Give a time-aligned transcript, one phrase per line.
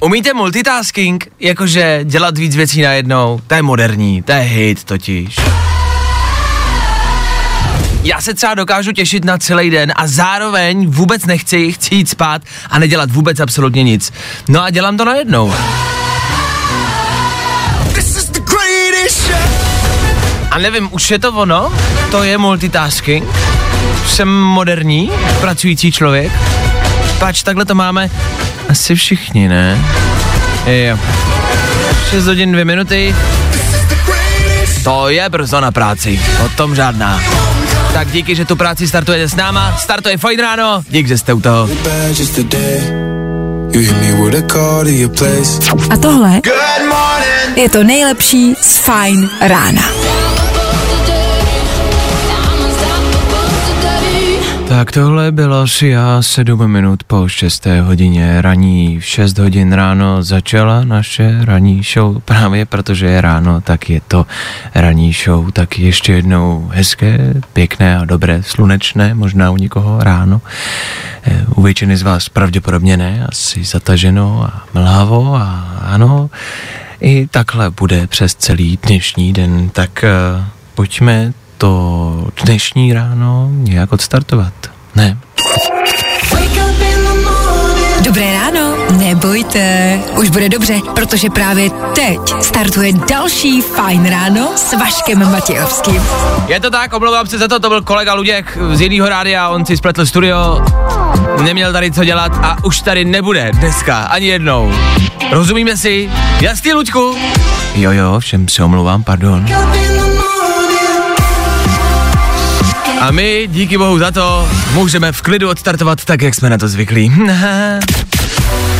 [0.00, 1.28] Umíte multitasking?
[1.40, 3.40] Jakože dělat víc věcí najednou?
[3.46, 5.36] To je moderní, to je hit totiž.
[8.02, 12.42] Já se třeba dokážu těšit na celý den a zároveň vůbec nechci, chci jít spát
[12.70, 14.12] a nedělat vůbec absolutně nic.
[14.48, 15.54] No a dělám to najednou.
[20.50, 21.72] A nevím, už je to ono?
[22.10, 23.24] To je multitasking?
[24.06, 26.32] Jsem moderní, pracující člověk?
[27.18, 28.10] Pač, takhle to máme
[28.68, 29.78] asi všichni, ne?
[30.66, 30.98] Jo.
[32.10, 33.14] 6 hodin 2 minuty.
[34.84, 37.20] To je brzo na práci, o tom žádná.
[37.92, 41.40] Tak díky, že tu práci startujete s náma, startuje Fajn ráno, dík, že jste u
[41.40, 41.68] toho.
[45.90, 46.40] A tohle
[47.56, 49.82] je to nejlepší z Fajn rána.
[54.78, 57.66] Tak tohle bylo asi já 7 minut po 6.
[57.66, 59.00] hodině raní.
[59.00, 62.20] V 6 hodin ráno začala naše ranní show.
[62.24, 64.26] Právě protože je ráno, tak je to
[64.74, 65.50] ranní show.
[65.50, 70.40] Tak ještě jednou hezké, pěkné a dobré, slunečné, možná u někoho ráno.
[71.22, 76.30] Eh, U většiny z vás pravděpodobně ne, asi zataženo a mlhavo a ano.
[77.00, 80.04] I takhle bude přes celý dnešní den, tak
[80.38, 84.52] uh, pojďme to dnešní ráno nějak odstartovat.
[84.94, 85.18] Ne.
[88.00, 95.32] Dobré ráno, nebojte, už bude dobře, protože právě teď startuje další Fajn ráno s Vaškem
[95.32, 96.02] Matějovským.
[96.48, 99.66] Je to tak, omlouvám se za to, to byl kolega Luděk z jiného rádia, on
[99.66, 100.64] si spletl studio,
[101.42, 104.72] neměl tady co dělat a už tady nebude dneska, ani jednou.
[105.32, 106.10] Rozumíme si?
[106.40, 107.16] Jasný, Luďku?
[107.74, 109.46] Jo, jo, všem se omlouvám, pardon.
[113.00, 116.68] A my, díky bohu za to, můžeme v klidu odstartovat tak, jak jsme na to
[116.68, 117.12] zvyklí.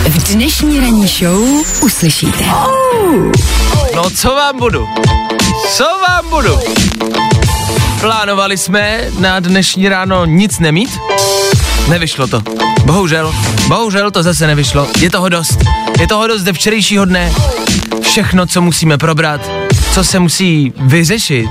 [0.09, 1.43] V dnešní ranní show
[1.83, 2.45] uslyšíte.
[3.95, 4.89] No co vám budu?
[5.69, 6.59] Co vám budu?
[8.01, 10.91] Plánovali jsme na dnešní ráno nic nemít?
[11.89, 12.43] Nevyšlo to.
[12.85, 13.35] Bohužel,
[13.69, 14.89] bohužel to zase nevyšlo.
[15.01, 15.59] Je toho dost.
[16.01, 17.33] Je toho dost ze včerejšího dne.
[18.03, 19.51] Všechno, co musíme probrat,
[19.95, 21.47] co se musí vyřešit.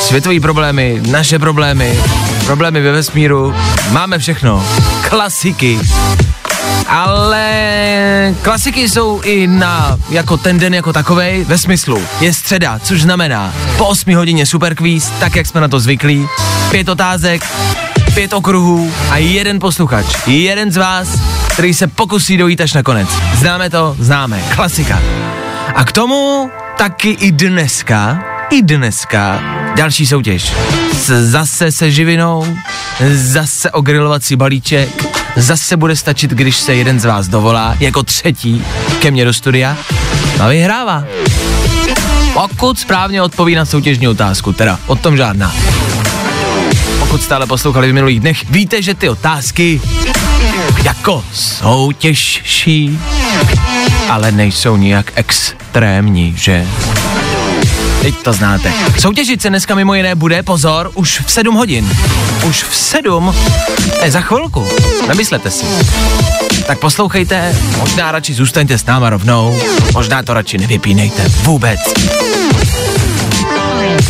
[0.00, 1.98] Světové problémy, naše problémy,
[2.46, 3.54] problémy ve vesmíru.
[3.90, 4.66] Máme všechno.
[5.08, 5.78] Klasiky.
[6.88, 13.02] Ale klasiky jsou i na jako ten den jako takovej ve smyslu je středa, což
[13.02, 16.28] znamená po 8 hodině superkvíz, tak jak jsme na to zvyklí,
[16.70, 17.46] pět otázek,
[18.14, 21.08] pět okruhů a jeden posluchač, jeden z vás,
[21.52, 23.08] který se pokusí dojít až na konec.
[23.34, 23.96] Známe to?
[23.98, 24.42] Známe.
[24.54, 25.02] Klasika.
[25.74, 29.42] A k tomu taky i dneska, i dneska
[29.76, 30.52] další soutěž.
[31.06, 32.56] Zase se živinou,
[33.14, 34.88] zase o grilovací balíček,
[35.36, 38.64] zase bude stačit, když se jeden z vás dovolá jako třetí
[38.98, 39.76] ke mně do studia
[40.40, 41.04] a vyhrává.
[42.34, 45.54] Pokud správně odpoví na soutěžní otázku, teda o tom žádná.
[46.98, 49.80] Pokud stále poslouchali v minulých dnech, víte, že ty otázky
[50.84, 53.00] jako soutěžší,
[54.08, 56.66] ale nejsou nijak extrémní, že?
[58.02, 58.72] Teď to znáte.
[58.98, 61.98] Soutěžit se dneska mimo jiné bude, pozor, už v 7 hodin.
[62.48, 63.34] Už v 7,
[64.02, 64.66] ne, za chvilku,
[65.08, 65.64] nemyslete si.
[66.66, 69.60] Tak poslouchejte, možná radši zůstaňte s náma rovnou,
[69.92, 71.80] možná to radši nevypínejte vůbec.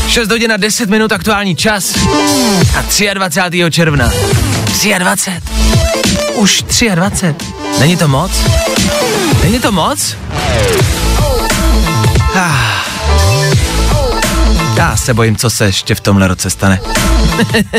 [0.08, 1.94] 6 hodin a 10 minut aktuální čas
[2.78, 3.62] a 23.
[3.70, 4.10] června.
[4.98, 5.30] 23.
[6.34, 6.64] Už
[6.94, 7.34] 23.
[7.78, 8.32] Není to moc?
[9.42, 10.16] Není to moc?
[12.34, 12.69] Ah.
[14.80, 16.80] Já se bojím, co se ještě v tomhle roce stane.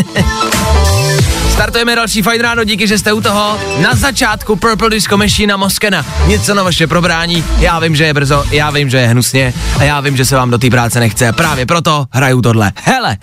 [1.52, 3.58] Startujeme další fajn ráno, díky, že jste u toho.
[3.82, 6.06] Na začátku Purple Disco Machine Moskena.
[6.28, 7.44] Něco na vaše probrání.
[7.60, 10.36] Já vím, že je brzo, já vím, že je hnusně a já vím, že se
[10.36, 11.34] vám do té práce nechce.
[11.34, 12.72] Právě proto hraju tohle.
[12.84, 13.18] Hele!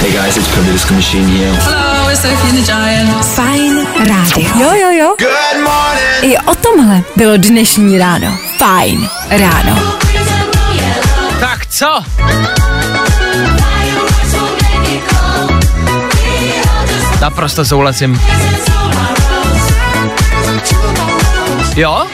[0.00, 1.52] Hey guys, it's Purple Disco Machine here.
[1.52, 3.24] Hello, it's Sophie and the Giant.
[3.24, 3.67] Fajn
[3.98, 4.48] rádio.
[4.60, 5.14] Jo, jo, jo.
[6.22, 8.38] I o tomhle bylo dnešní ráno.
[8.58, 9.98] Fajn ráno.
[11.40, 12.04] Tak co?
[17.20, 18.20] Naprosto souhlasím.
[21.76, 22.06] Jo?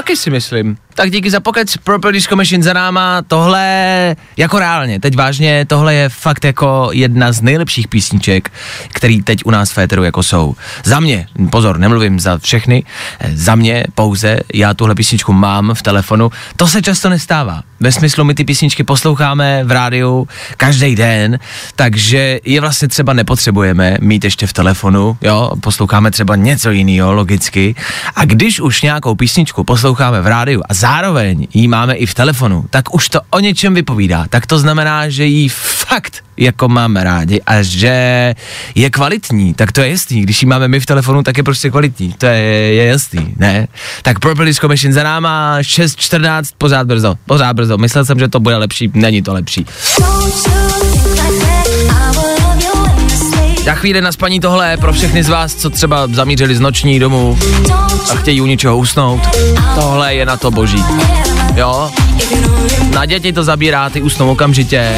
[0.00, 0.76] Taky si myslím.
[0.94, 5.94] Tak díky za pokec, Purple Disco Machine za náma, tohle, jako reálně, teď vážně, tohle
[5.94, 8.52] je fakt jako jedna z nejlepších písniček,
[8.88, 10.54] který teď u nás v Féteru jako jsou.
[10.84, 12.84] Za mě, pozor, nemluvím za všechny,
[13.20, 17.62] eh, za mě pouze, já tuhle písničku mám v telefonu, to se často nestává.
[17.80, 21.38] Ve smyslu, my ty písničky posloucháme v rádiu každý den,
[21.76, 27.74] takže je vlastně třeba nepotřebujeme mít ještě v telefonu, jo, posloucháme třeba něco jiného, logicky.
[28.16, 32.64] A když už nějakou písničku posloucháme v rádiu a zároveň ji máme i v telefonu,
[32.70, 34.26] tak už to o něčem vypovídá.
[34.28, 38.34] Tak to znamená, že ji fakt jako máme rádi a že
[38.74, 40.22] je kvalitní, tak to je jasný.
[40.22, 42.12] Když ji máme my v telefonu, tak je prostě kvalitní.
[42.18, 42.40] To je,
[42.74, 43.68] je jasný, ne?
[44.02, 47.78] Tak Disco Machine za náma, 6.14, pořád brzo, pořád brzo.
[47.78, 49.66] Myslel jsem, že to bude lepší, není to lepší.
[53.70, 57.38] Za chvíli na spaní tohle pro všechny z vás, co třeba zamířili z noční domů
[58.12, 59.20] a chtějí u něčeho usnout.
[59.74, 60.84] Tohle je na to boží.
[61.54, 61.90] Jo?
[62.90, 64.92] Na děti to zabírá, ty usnou okamžitě.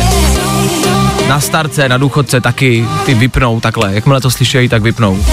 [1.28, 3.94] Na starce, na důchodce taky, ty vypnou takhle.
[3.94, 5.24] Jakmile to slyšejí, tak vypnou.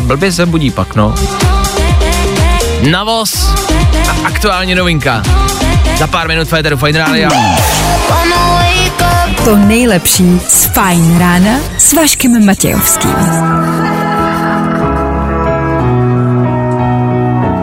[0.00, 1.14] Blbě se budí pak, no.
[2.90, 3.54] Navoz
[4.08, 5.22] a aktuální novinka.
[5.98, 7.30] Za pár minut Féteru Fine Radio.
[9.44, 13.14] To nejlepší z Fajn rána s Vaškem Matějovským.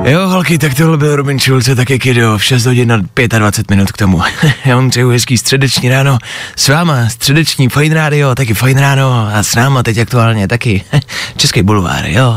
[0.03, 1.37] Jo, holky, tak tohle byl Robin
[1.75, 2.97] tak jak jde v 6 hodin na
[3.39, 4.21] 25 minut k tomu.
[4.65, 6.17] Já vám přeju hezký středeční ráno
[6.55, 10.83] s váma, středeční Fine Radio, taky Fine Ráno a s náma teď aktuálně taky
[11.37, 12.33] Český bulvár, jo.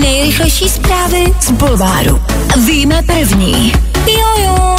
[0.00, 2.22] Nejrychlejší zprávy z Bulváru.
[2.66, 3.72] Víme první.
[4.06, 4.76] Jo, jo.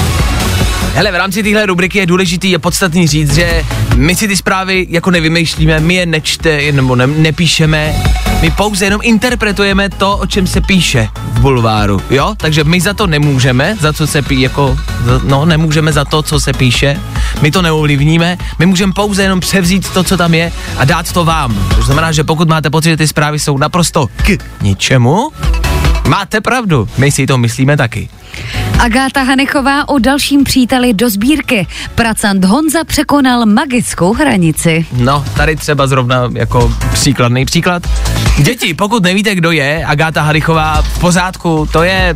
[0.93, 4.87] Hele, v rámci téhle rubriky je důležitý a podstatný říct, že my si ty zprávy
[4.89, 7.95] jako nevymýšlíme, my je nečte, nebo ne, nepíšeme,
[8.41, 12.33] my pouze jenom interpretujeme to, o čem se píše v bulváru, jo?
[12.37, 14.77] Takže my za to nemůžeme, za co se pí, jako,
[15.23, 16.99] no, nemůžeme za to, co se píše,
[17.41, 21.25] my to neovlivníme, my můžeme pouze jenom převzít to, co tam je a dát to
[21.25, 21.67] vám.
[21.75, 25.29] To znamená, že pokud máte pocit, že ty zprávy jsou naprosto k ničemu,
[26.07, 28.09] máte pravdu, my si to myslíme taky.
[28.79, 31.67] Agáta Hanechová o dalším příteli do sbírky.
[31.95, 34.85] Pracant Honza překonal magickou hranici.
[34.91, 37.83] No, tady třeba zrovna jako příkladný příklad.
[38.37, 42.15] Děti, pokud nevíte, kdo je Agáta Harichová, v pořádku, to je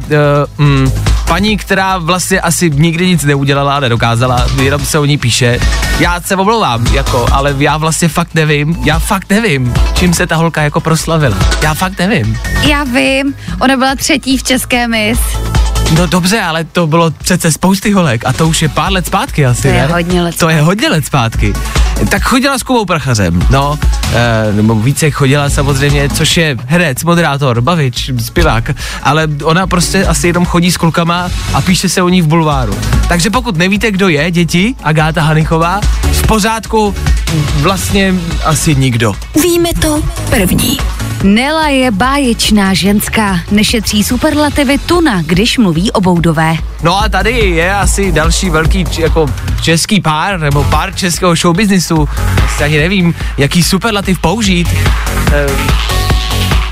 [0.58, 0.92] uh, mm,
[1.28, 5.60] paní, která vlastně asi nikdy nic neudělala, nedokázala, jenom se o ní píše.
[6.00, 10.36] Já se omlouvám, jako, ale já vlastně fakt nevím, já fakt nevím, čím se ta
[10.36, 11.38] holka jako proslavila.
[11.64, 12.38] Já fakt nevím.
[12.68, 15.20] Já vím, ona byla třetí v České mis.
[15.98, 19.46] No dobře, ale to bylo přece spousty holek a to už je pár let zpátky
[19.46, 19.88] asi, To je ne?
[19.88, 21.54] hodně let To je hodně let zpátky.
[22.10, 23.80] Tak chodila s Kubou Prachařem, no,
[24.14, 28.72] e, nebo více chodila samozřejmě, což je herec, moderátor, bavič, zpěvák,
[29.04, 32.78] ale ona prostě asi jenom chodí s klukama a píše se o ní v bulváru.
[33.08, 36.96] Takže pokud nevíte, kdo je, děti, Agáta Hanichová, v pořádku
[37.56, 38.16] vlastně
[38.46, 39.14] asi nikdo.
[39.44, 40.78] Víme to první.
[41.24, 46.56] Nela je báječná ženská, nešetří superlativy tuna, když mluví o Boudové.
[46.84, 49.26] No a tady je asi další velký jako
[49.62, 52.10] český pár, nebo pár českého showbiznisu.
[52.46, 54.68] Asi ani nevím, jaký superlativ použít.
[55.34, 55.68] Ehm,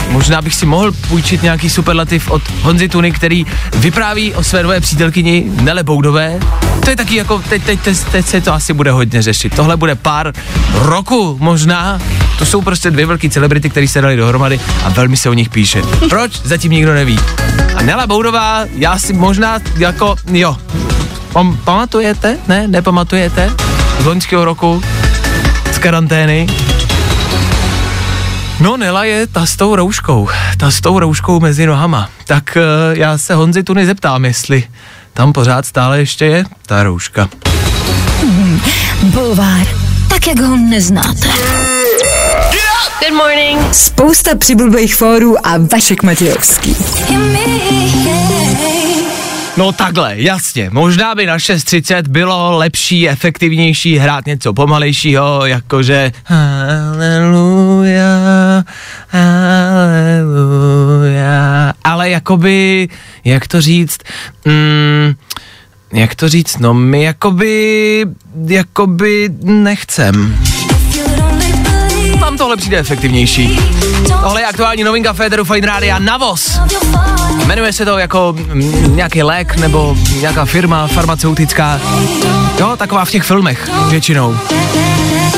[0.10, 4.80] možná bych si mohl půjčit nějaký superlativ od Honzy Tuny, který vypráví o své nové
[4.80, 6.40] přítelkyni Nele Boudové.
[6.84, 9.56] To je taky jako, teď, teď, teď, teď se to asi bude hodně řešit.
[9.56, 10.34] Tohle bude pár
[10.74, 12.00] roku možná.
[12.38, 15.50] To jsou prostě dvě velké celebrity, které se dali dohromady a velmi se o nich
[15.50, 15.82] píše.
[16.10, 16.32] Proč?
[16.44, 17.20] Zatím nikdo neví.
[17.76, 20.58] A Nela Boudová, já si možná jako, jo,
[21.34, 22.38] Pam, pamatujete?
[22.48, 23.52] Ne, nepamatujete?
[24.00, 24.82] Z loňského roku,
[25.72, 26.48] z karantény.
[28.60, 32.10] No, Nela je ta s tou rouškou, ta s tou rouškou mezi nohama.
[32.28, 34.64] Tak uh, já se Honzi tu nezeptám, jestli
[35.14, 37.30] tam pořád stále ještě je ta rouška.
[39.04, 39.68] Bulvár.
[40.10, 41.28] Tak, jak ho neznáte.
[43.00, 43.76] Good morning.
[43.76, 46.76] Spousta přibulbých fórů a Vašek Matějovský.
[49.60, 50.70] No takhle, jasně.
[50.74, 58.06] Možná by na 6.30 bylo lepší, efektivnější hrát něco pomalejšího, jakože Haleluja,
[59.10, 60.54] Haleluja.
[61.84, 62.88] Ale jakoby,
[63.26, 63.98] jak to říct,
[64.46, 65.14] mm,
[65.94, 68.06] jak to říct, no my jakoby,
[68.48, 70.40] jakoby nechcem.
[72.40, 73.60] Tohle přijde efektivnější.
[74.24, 76.60] Tohle je aktuální novinka Federu Fine Rádia Navos.
[77.46, 81.80] Jmenuje se to jako mm, nějaký lék nebo nějaká firma farmaceutická.
[82.60, 84.38] Jo, taková v těch filmech většinou.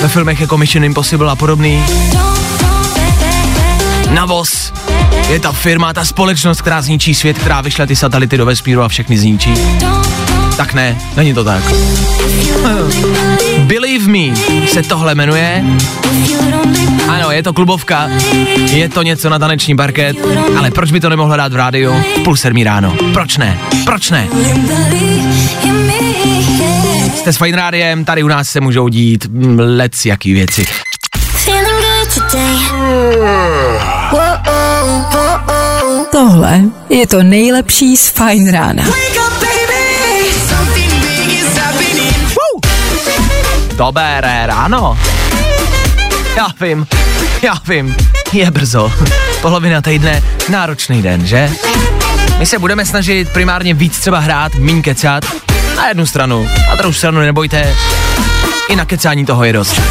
[0.02, 1.84] ve filmech jako Mission Impossible a podobný.
[4.10, 4.74] Navoz
[5.30, 8.88] je ta firma, ta společnost, která zničí svět, která vyšle ty satelity do vesmíru a
[8.88, 9.54] všechny zničí.
[10.58, 11.64] Tak ne, není to tak.
[13.58, 14.36] Believe Me
[14.68, 15.64] se tohle jmenuje.
[17.08, 18.10] Ano, je to klubovka,
[18.72, 20.18] je to něco na taneční parket,
[20.58, 22.96] ale proč by to nemohlo dát v rádiu v půl sedmí ráno?
[23.14, 23.60] Proč ne?
[23.86, 24.28] Proč ne?
[27.16, 30.66] Jste s Fine Rádiem, tady u nás se můžou dít mm, lec jaký věci.
[36.12, 38.84] Tohle je to nejlepší z Fine rána.
[43.76, 44.98] Dobré ráno.
[46.38, 46.88] Já vím,
[47.42, 47.96] já vím,
[48.32, 48.94] je brzo.
[49.42, 51.52] Polovina týdne, náročný den, že?
[52.40, 55.26] My se budeme snažit primárně víc třeba hrát, míň kecat,
[55.76, 57.76] na jednu stranu, na druhou stranu nebojte,
[58.70, 59.82] i na kecání toho je dost.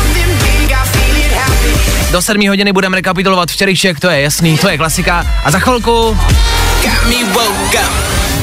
[2.11, 5.27] Do 7 hodiny budeme rekapitulovat včerejšek, to je jasný, to je klasika.
[5.45, 6.19] A za chvilku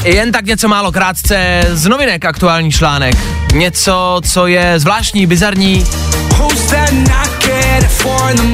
[0.08, 3.14] jen tak něco málo krátce z novinek aktuální článek.
[3.54, 5.84] Něco, co je zvláštní, bizarní.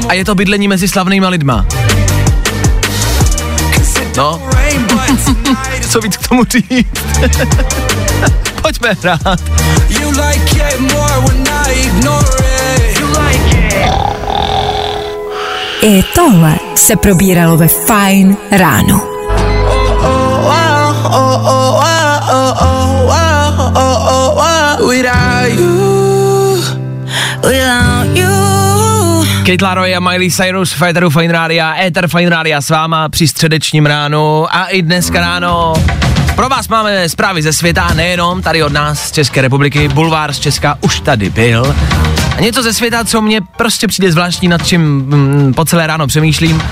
[0.09, 1.67] A je to bydlení mezi slavnýma lidma.
[4.17, 4.43] No,
[5.91, 7.05] co víc k tomu říct?
[8.63, 9.41] Pojďme hrát.
[15.83, 19.14] I tohle se probíralo ve Fine ráno.
[29.47, 33.87] Kate Laroi a Miley Cyrus, Fighteru Fine Rádia, Ether Fine Rádia s váma při středečním
[33.87, 35.75] ránu a i dneska ráno
[36.35, 40.39] pro vás máme zprávy ze světa, nejenom tady od nás z České republiky, Bulvár z
[40.39, 41.75] Česka už tady byl.
[42.37, 46.07] A něco ze světa, co mě prostě přijde zvláštní, nad čím mm, po celé ráno
[46.07, 46.63] přemýšlím.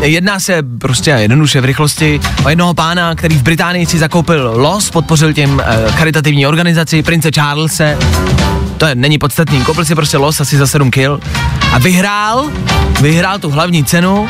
[0.00, 4.90] Jedná se prostě jednoduše v rychlosti o jednoho pána, který v Británii si zakoupil los,
[4.90, 7.98] podpořil tím eh, charitativní organizaci Prince Charlese.
[8.78, 11.20] To je, není podstatný, koupil si prostě los asi za 7 kil
[11.72, 12.50] a vyhrál,
[13.00, 14.28] vyhrál tu hlavní cenu,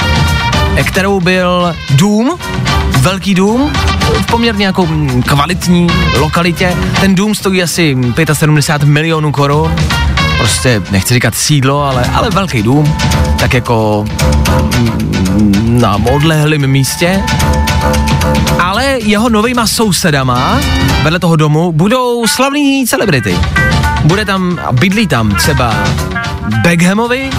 [0.76, 2.38] eh, kterou byl dům,
[3.00, 3.72] velký dům,
[4.22, 5.86] v poměrně jako mm, kvalitní
[6.18, 6.76] lokalitě.
[7.00, 7.96] Ten dům stojí asi
[8.32, 9.76] 75 milionů korun
[10.40, 12.96] prostě, nechci říkat sídlo, ale, ale velký dům,
[13.38, 14.04] tak jako
[15.32, 17.22] mm, na odlehlém místě.
[18.58, 20.60] Ale jeho novýma sousedama
[21.02, 23.38] vedle toho domu budou slavní celebrity.
[24.04, 25.74] Bude tam, a bydlí tam třeba
[26.62, 27.30] Beckhamovi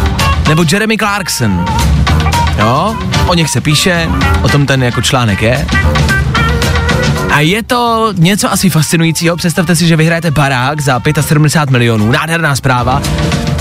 [0.50, 1.66] nebo Jeremy Clarkson.
[2.60, 2.96] Jo,
[3.28, 4.10] o nich se píše,
[4.42, 5.68] o tom ten jako článek je.
[7.32, 9.38] A je to něco asi fascinujícího.
[9.38, 12.12] Představte si, že vyhrajete barák za 75 milionů.
[12.12, 13.02] Nádherná zpráva.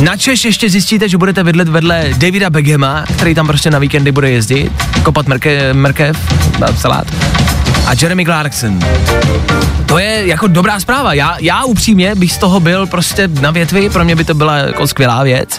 [0.00, 4.12] Na Češ ještě zjistíte, že budete vedle, vedle Davida Beghema, který tam prostě na víkendy
[4.12, 4.72] bude jezdit,
[5.02, 6.18] kopat mrke, mrkev,
[6.76, 7.06] salát.
[7.90, 8.78] A Jeremy Clarkson.
[9.86, 11.12] To je jako dobrá zpráva.
[11.12, 14.56] Já, já upřímně bych z toho byl prostě na větvi, pro mě by to byla
[14.56, 15.58] jako skvělá věc.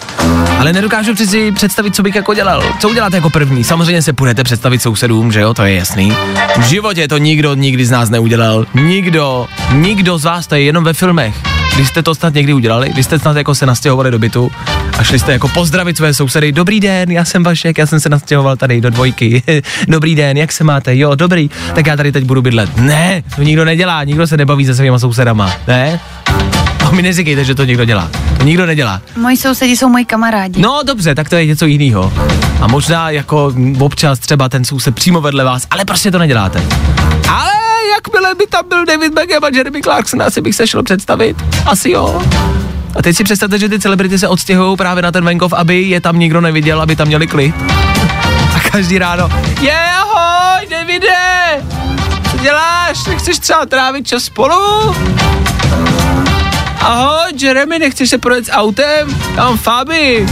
[0.58, 2.62] Ale nedokážu si představit, co bych jako dělal.
[2.78, 3.64] Co uděláte jako první?
[3.64, 6.12] Samozřejmě se půjdete představit sousedům, že jo, to je jasný.
[6.58, 8.66] V životě to nikdo nikdy z nás neudělal.
[8.74, 11.51] Nikdo, nikdo z vás, to je jenom ve filmech.
[11.82, 14.50] Když jste to snad někdy udělali, když jste snad jako se nastěhovali do bytu
[14.98, 16.52] a šli jste jako pozdravit své sousedy.
[16.52, 19.42] Dobrý den, já jsem Vašek, já jsem se nastěhoval tady do dvojky.
[19.88, 20.96] dobrý den, jak se máte?
[20.96, 21.50] Jo, dobrý.
[21.74, 22.76] Tak já tady teď budu bydlet.
[22.76, 25.52] Ne, to nikdo nedělá, nikdo se nebaví se svýma sousedama.
[25.68, 26.00] Ne?
[26.86, 28.10] A mi neříkejte, že to někdo dělá.
[28.38, 29.02] To nikdo nedělá.
[29.16, 30.60] Moji sousedi jsou moji kamarádi.
[30.60, 32.12] No dobře, tak to je něco jiného.
[32.60, 36.62] A možná jako občas třeba ten soused přímo vedle vás, ale prostě to neděláte.
[37.28, 37.61] Ale
[38.06, 41.36] jakmile by tam byl David Beckham a Jeremy Clarkson, asi bych se šel představit.
[41.66, 42.22] Asi jo.
[42.98, 46.00] A teď si představte, že ty celebrity se odstěhují právě na ten venkov, aby je
[46.00, 47.54] tam nikdo neviděl, aby tam měli klid.
[48.56, 49.28] A každý ráno,
[49.60, 51.62] je ahoj, Davide!
[52.30, 53.06] Co děláš?
[53.06, 54.94] Nechceš třeba trávit čas spolu?
[56.80, 59.16] Ahoj, Jeremy, nechceš se projet s autem?
[59.36, 60.26] Já mám Fabi.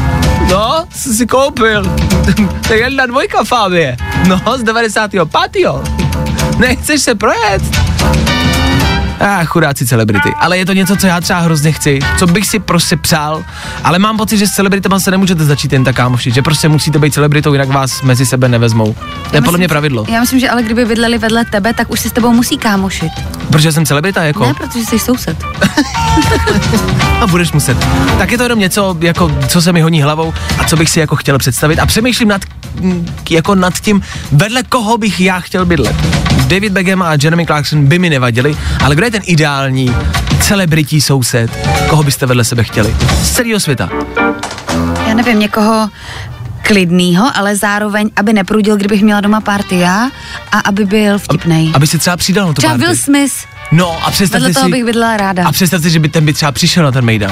[0.50, 1.83] No, jsi si koupil.
[2.71, 3.97] je jedna dvojka Fabie.
[4.29, 5.29] No, z 95.
[6.61, 7.62] Nechceš se projet?
[9.21, 10.35] Ah, chudáci celebrity.
[10.40, 13.45] Ale je to něco, co já třeba hrozně chci, co bych si prostě přál,
[13.85, 16.99] ale mám pocit, že s celebritama se nemůžete začít jen tak kámošit, že prostě musíte
[16.99, 18.95] být celebritou, jinak vás mezi sebe nevezmou.
[19.31, 20.07] To je podle mě pravidlo.
[20.09, 23.12] Já myslím, že ale kdyby bydleli vedle tebe, tak už si s tebou musí kámošit.
[23.50, 24.47] Protože jsem celebrita, jako?
[24.47, 25.45] Ne, protože jsi soused.
[27.21, 27.76] a budeš muset.
[28.19, 31.00] Tak je to jenom něco, jako, co se mi honí hlavou a co bych si
[31.00, 32.43] jako chtěl představit a přemýšlím nad,
[33.31, 34.02] jako nad tím,
[34.33, 35.97] vedle koho bych já chtěl bydlet.
[36.50, 39.95] David Beckham a Jeremy Clarkson by mi nevadili, ale kdo je ten ideální
[40.40, 41.50] celebrití soused,
[41.88, 42.97] koho byste vedle sebe chtěli?
[43.23, 43.88] Z celého světa.
[45.09, 45.88] já nevím, někoho
[46.62, 50.11] klidnýho, ale zároveň, aby neprudil, kdybych měla doma party já
[50.52, 51.71] a aby byl vtipnej.
[51.75, 52.87] Aby se třeba přidal na to Třeba party.
[52.87, 53.33] Will Smith,
[53.73, 55.47] No a představte vedle toho si, bych bydlela ráda.
[55.47, 57.30] a představte si, že by ten by třeba přišel na ten mejdan.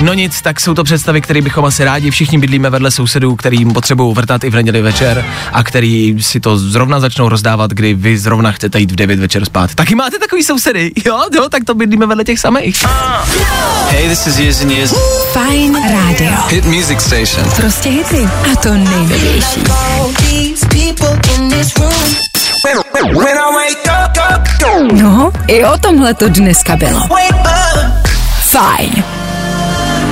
[0.00, 2.10] No nic, tak jsou to představy, které bychom asi rádi.
[2.10, 6.58] Všichni bydlíme vedle sousedů, kterým potřebují vrtat i v neděli večer a který si to
[6.58, 9.74] zrovna začnou rozdávat, kdy vy zrovna chcete jít v 9 večer spát.
[9.74, 10.92] Taky máte takový sousedy?
[11.06, 12.84] Jo, jo, tak to bydlíme vedle těch samých.
[13.88, 14.94] Hey, this is Years and Years.
[15.32, 16.32] Fajn rádio.
[16.48, 17.50] Hit music station.
[17.56, 18.28] Prostě hity.
[18.52, 19.60] A to nejnovější.
[24.92, 27.00] No, i o tomhle to dneska bylo.
[28.40, 29.04] Fajn.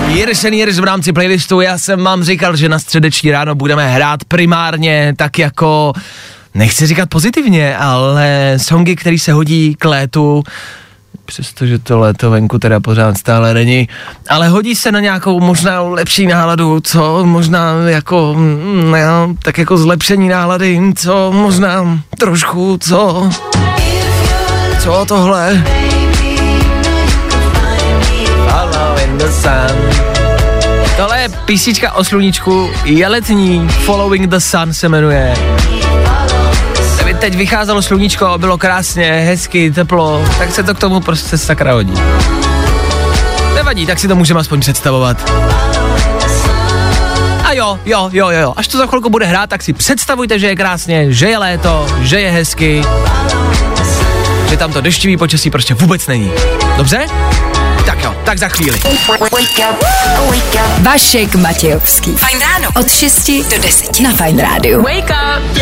[0.09, 3.89] Years and Years v rámci playlistu, já jsem vám říkal, že na středeční ráno budeme
[3.89, 5.93] hrát primárně tak jako,
[6.55, 10.45] nechci říkat pozitivně, ale songy, který se hodí k létu,
[11.25, 13.89] přestože to léto venku teda pořád stále není,
[14.29, 18.37] ale hodí se na nějakou možná lepší náladu, co možná jako,
[18.91, 23.31] no, tak jako zlepšení nálady, co možná trošku, co,
[24.81, 25.65] co tohle.
[29.25, 30.05] The sun.
[30.97, 35.35] Tohle je písnička o sluníčku, je letní, Following the Sun se jmenuje.
[36.95, 41.73] Kdyby teď vycházelo sluníčko, bylo krásně, hezky, teplo, tak se to k tomu prostě sakra
[41.73, 41.95] hodí.
[43.55, 45.33] Nevadí, tak si to můžeme aspoň představovat.
[47.45, 50.47] A jo, jo, jo, jo, až to za chvilku bude hrát, tak si představujte, že
[50.47, 52.83] je krásně, že je léto, že je hezky,
[54.51, 56.31] že tam to deštivý počasí prostě vůbec není.
[56.77, 57.07] Dobře?
[58.25, 58.81] Tak za chvíli.
[60.81, 62.17] Vašek Matějovský.
[62.17, 62.69] Fajn ráno.
[62.77, 64.83] Od 6 do 10 na Fajn rádiu.
[64.83, 65.59] Wake up.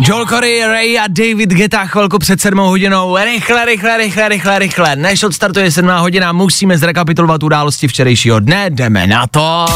[0.00, 3.16] Joel Corey, Ray a David Geta chvilku před sedmou hodinou.
[3.16, 4.96] Rychle, rychle, rychle, rychle, rychle.
[4.96, 8.70] Než odstartuje sedmá hodina, musíme zrekapitulovat události včerejšího dne.
[8.70, 9.66] Jdeme na to.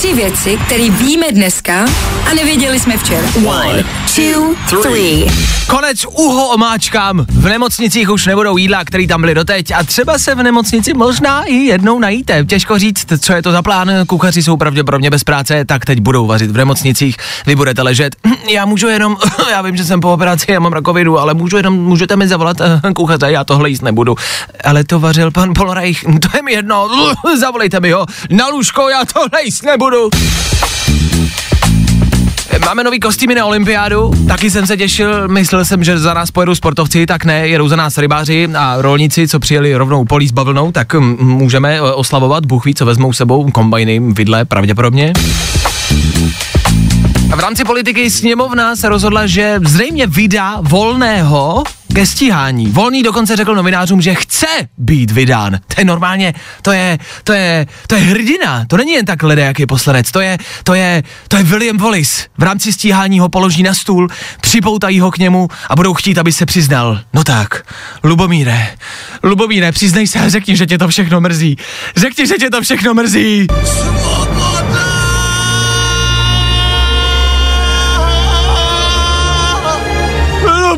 [0.00, 1.84] Tři věci, které víme dneska
[2.30, 3.28] a nevěděli jsme včera.
[3.46, 3.84] One,
[4.16, 5.26] two, three.
[5.66, 7.26] Konec uho omáčkám.
[7.28, 11.42] V nemocnicích už nebudou jídla, které tam byly doteď a třeba se v nemocnici možná
[11.42, 12.44] i jednou najíte.
[12.44, 13.90] Těžko říct, co je to za plán.
[14.06, 17.16] Kuchaři jsou pravděpodobně bez práce, tak teď budou vařit v nemocnicích.
[17.46, 18.16] Vy budete ležet.
[18.50, 19.16] Já můžu jenom,
[19.50, 22.56] já vím, že jsem po operaci, já mám rakovinu, ale můžu jenom, můžete mi zavolat
[22.60, 24.16] eh, kuchaře, já tohle jíst nebudu.
[24.64, 26.88] Ale to vařil pan Polorajch, to je mi jedno,
[27.38, 28.06] zavolejte mi ho.
[28.30, 29.89] Na lůžko, já tohle jíst nebudu.
[32.64, 36.54] Máme nový kostýmy na olympiádu, taky jsem se těšil, myslel jsem, že za nás pojedou
[36.54, 40.72] sportovci, tak ne, jedou za nás rybáři a rolníci, co přijeli rovnou polí s bavlnou,
[40.72, 45.12] tak mm, můžeme eh, oslavovat, Bůh ví, co vezmou sebou, kombajny, vidle pravděpodobně.
[47.32, 52.66] A v rámci politiky sněmovna se rozhodla, že zřejmě vydá volného ke stíhání.
[52.66, 54.46] Volný dokonce řekl novinářům, že chce
[54.78, 55.58] být vydán.
[55.74, 58.64] To je normálně, to je, to je, to je hrdina.
[58.68, 60.10] To není jen tak lidé, jaký poslanec.
[60.10, 62.22] To je, to je, to je William Wallace.
[62.38, 64.08] V rámci stíhání ho položí na stůl,
[64.40, 67.00] připoutají ho k němu a budou chtít, aby se přiznal.
[67.12, 67.66] No tak,
[68.04, 68.68] Lubomíre,
[69.22, 71.56] Lubomíre, přiznej se a řekni, že tě to všechno mrzí.
[71.96, 73.46] Řekni, že tě to všechno mrzí.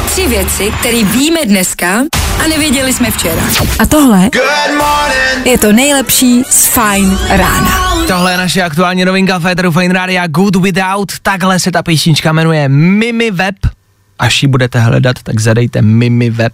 [0.05, 1.87] Tři věci, které víme dneska
[2.43, 3.41] a nevěděli jsme včera.
[3.79, 4.29] A tohle
[5.45, 7.97] je to nejlepší z Fajn rána.
[8.07, 11.19] Tohle je naše aktuální novinka Féteru Fine Rádia Good Without.
[11.21, 13.55] Takhle se ta písnička jmenuje Mimi Web.
[14.19, 16.53] Až ji budete hledat, tak zadejte Mimi Web.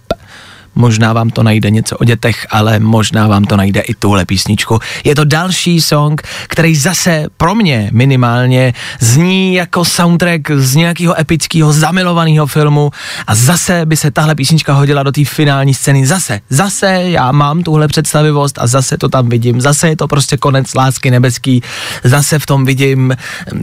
[0.74, 4.78] Možná vám to najde něco o dětech, ale možná vám to najde i tuhle písničku.
[5.04, 11.72] Je to další song, který zase pro mě minimálně zní jako soundtrack z nějakého epického
[11.72, 12.90] zamilovaného filmu
[13.26, 16.06] a zase by se tahle písnička hodila do té finální scény.
[16.06, 19.60] Zase, zase já mám tuhle představivost a zase to tam vidím.
[19.60, 21.62] Zase je to prostě konec lásky nebeský.
[22.04, 23.16] Zase v tom vidím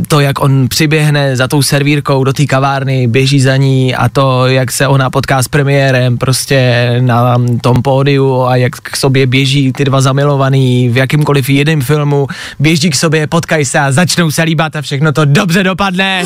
[0.08, 4.48] to, jak on přiběhne za tou servírkou do té kavárny, běží za ní a to,
[4.48, 9.74] jak se ona potká s premiérem prostě na tom pódiu a jak k sobě běží
[9.74, 12.28] ty dva zamilovaný v jakýmkoliv jiném filmu,
[12.60, 16.26] běží k sobě, potkají se a začnou se líbat a všechno to dobře dopadne.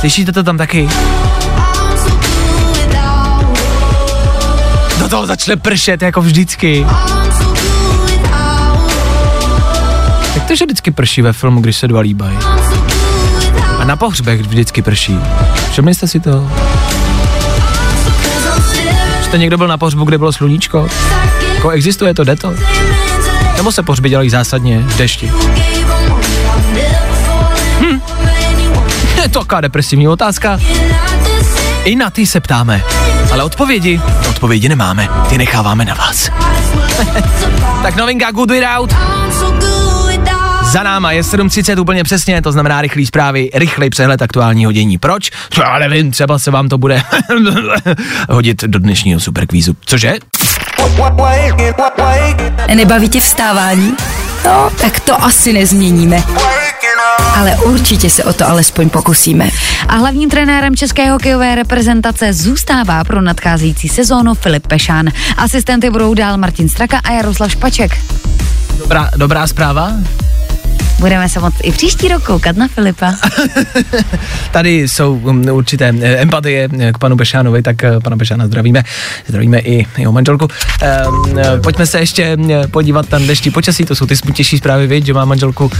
[0.00, 0.88] Slyšíte to tam taky?
[4.98, 6.86] Do toho začne pršet jako vždycky.
[10.34, 12.38] Jak to, že vždycky prší ve filmu, když se dva líbají?
[13.78, 15.18] A na pohřbech vždycky prší.
[15.70, 16.50] Všimli jste si to?
[19.32, 20.88] Jste někdo byl na pohřbu, kde bylo sluníčko?
[21.54, 22.54] Jako existuje to, jde to?
[23.56, 25.32] Nebo se pohřby dělají zásadně v dešti?
[27.80, 28.00] Hm.
[29.22, 30.60] Je to taková depresivní otázka.
[31.84, 32.82] I na ty se ptáme,
[33.32, 36.30] ale odpovědi, odpovědi nemáme, ty necháváme na vás.
[37.82, 38.94] tak novinka Good Without.
[40.72, 44.98] Za náma je 7.30 úplně přesně, to znamená rychlý zprávy, rychlej přehled aktuálního dění.
[44.98, 45.30] Proč?
[45.58, 47.02] Já nevím, třeba se vám to bude
[48.28, 49.76] hodit do dnešního superkvízu.
[49.84, 50.14] Cože?
[52.74, 53.94] Nebaví tě vstávání?
[54.44, 56.22] No, tak to asi nezměníme.
[57.36, 59.48] Ale určitě se o to alespoň pokusíme.
[59.88, 65.06] A hlavním trenérem české hokejové reprezentace zůstává pro nadcházející sezónu Filip Pešán.
[65.36, 67.98] Asistenty budou dál Martin Straka a Jaroslav Špaček.
[68.78, 69.92] Dobrá, dobrá zpráva?
[71.02, 73.14] Budeme se moc i příští rok koukat na Filipa.
[74.50, 78.82] Tady jsou um, určité eh, empatie eh, k panu Bešánovi, tak eh, pana Bešána zdravíme.
[79.26, 80.48] Zdravíme i jeho manželku.
[80.82, 82.36] Ehm, pojďme se ještě
[82.70, 85.70] podívat na dnešní počasí, to jsou ty smutnější zprávy, viď, že má manželku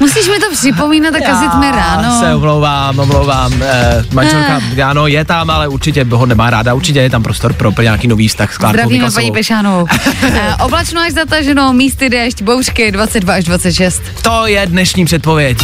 [0.00, 2.20] Musíš mi to připomínat, tak asi tmy ráno.
[2.20, 3.52] se omlouvám, omlouvám.
[3.62, 4.82] Eh, manželka, eh.
[4.82, 8.28] ano, je tam, ale určitě ho nemá ráda, určitě je tam prostor pro nějaký nový
[8.28, 9.86] vztah s Klárkou Zdravíme paní Pešánovou.
[10.22, 14.02] eh, oblačno až zataženo, místy déšť, bouřky 22 až 26.
[14.22, 15.58] To je dnešní předpověď.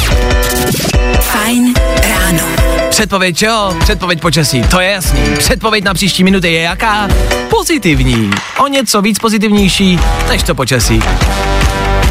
[1.20, 1.74] Fajn
[2.08, 2.42] ráno.
[2.90, 3.76] Předpověď čeho?
[3.80, 5.20] Předpověď počasí, to je jasný.
[5.38, 7.08] Předpověď na příští minuty je jaká?
[7.50, 8.30] Pozitivní.
[8.58, 11.02] O něco víc pozitivnější než to počasí.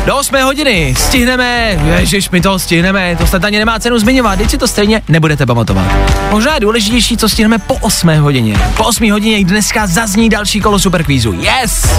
[0.06, 4.50] Do 8 hodiny stihneme, ježiš, my to stihneme, to snad ani nemá cenu zmiňovat, teď
[4.50, 5.86] si to stejně nebudete pamatovat.
[6.32, 8.60] Možná je důležitější, co stihneme po 8 hodině.
[8.78, 11.34] Po 8 hodině i dneska zazní další kolo superkvízu.
[11.34, 11.90] Yes!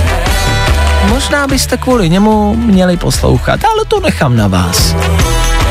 [1.08, 4.94] Možná byste kvůli němu měli poslouchat, ale to nechám na vás.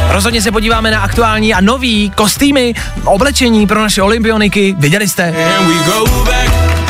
[0.09, 4.75] Rozhodně se podíváme na aktuální a nový kostýmy, oblečení pro naše olympioniky.
[4.77, 5.35] Viděli jste?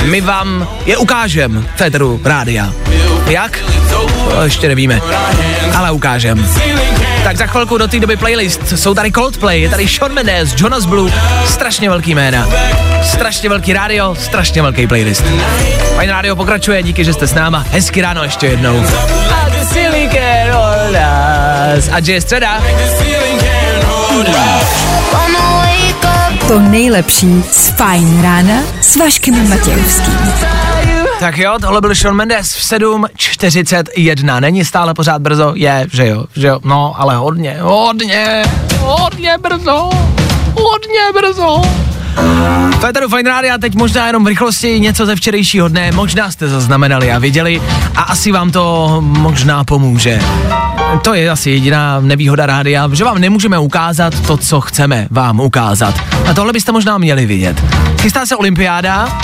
[0.04, 2.74] My vám je ukážem Federu rádia.
[3.30, 3.60] Jak?
[4.32, 5.02] To ještě nevíme,
[5.76, 6.50] ale ukážem.
[7.24, 8.80] Tak za chvilku do té doby playlist.
[8.80, 11.12] Jsou tady Coldplay, je tady Sean Mendes, Jonas Blue,
[11.46, 12.48] strašně velký jména.
[13.04, 15.24] Strašně velký rádio, strašně velký playlist.
[15.96, 17.66] Fajn rádio pokračuje, díky, že jste s náma.
[17.72, 18.86] Hezky ráno ještě jednou.
[21.92, 22.62] A že je středa.
[26.48, 30.69] To nejlepší z Fajn rána s Vaškem Matějovským.
[31.20, 34.40] Tak jo, tohle byl Sean Mendes v 7.41.
[34.40, 35.52] Není stále pořád brzo?
[35.56, 36.60] Je, že jo, že jo.
[36.64, 38.44] No, ale hodně, hodně,
[38.80, 39.90] hodně brzo,
[40.54, 41.62] hodně brzo.
[42.80, 47.12] Féteru Fine Radio, teď možná jenom v rychlosti něco ze včerejšího dne, možná jste zaznamenali
[47.12, 47.62] a viděli
[47.96, 50.20] a asi vám to možná pomůže.
[51.04, 55.96] To je asi jediná nevýhoda rádia, že vám nemůžeme ukázat to, co chceme vám ukázat.
[56.30, 57.64] A tohle byste možná měli vidět.
[58.02, 59.20] Chystá se olympiáda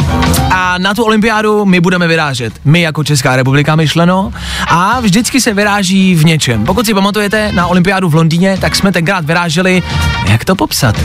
[0.52, 2.54] a na tu olympiádu my budeme vyrážet.
[2.66, 4.34] My jako Česká republika myšleno
[4.68, 6.66] a vždycky se vyráží v něčem.
[6.66, 9.84] Pokud si pamatujete na olympiádu v Londýně, tak jsme tenkrát vyráželi,
[10.28, 10.96] jak to popsat?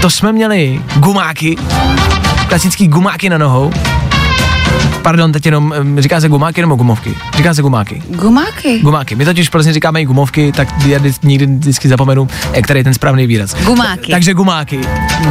[0.00, 1.56] To jsme měli gumáky,
[2.48, 3.72] klasický gumáky na nohou,
[5.02, 7.14] Pardon, teď jenom, říká se gumáky nebo gumovky?
[7.36, 8.02] Říká se gumáky.
[8.08, 8.78] Gumáky?
[8.78, 9.16] Gumáky.
[9.16, 12.28] My totiž prostě říkáme i gumovky, tak já nikdy vždycky zapomenu,
[12.62, 13.54] který je ten správný výraz.
[13.64, 14.12] Gumáky.
[14.12, 14.80] Takže gumáky.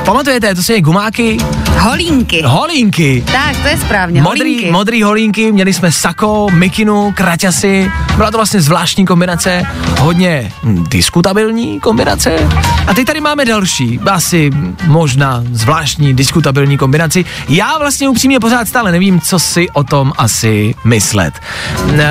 [0.05, 1.37] Pamatujete, to jsou gumáky?
[1.79, 2.41] Holínky.
[2.45, 3.23] Holínky.
[3.31, 4.21] Tak, to je správně.
[4.21, 4.71] Modrý, holínky.
[4.71, 7.91] modrý holínky, měli jsme sako, mikinu, kraťasy.
[8.15, 9.63] Byla to vlastně zvláštní kombinace,
[9.99, 12.35] hodně hm, diskutabilní kombinace.
[12.87, 14.51] A teď tady máme další, asi
[14.87, 17.25] možná zvláštní diskutabilní kombinaci.
[17.49, 21.33] Já vlastně upřímně pořád stále nevím, co si o tom asi myslet.
[21.97, 22.09] E,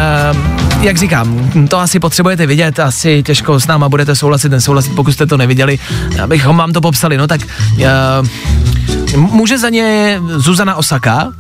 [0.81, 5.27] jak říkám, to asi potřebujete vidět, asi těžko s náma budete souhlasit, nesouhlasit, pokud jste
[5.27, 5.79] to neviděli,
[6.23, 7.17] abychom vám to popsali.
[7.17, 7.41] No tak
[7.81, 7.89] e,
[9.17, 11.33] může za ně Zuzana Osaka,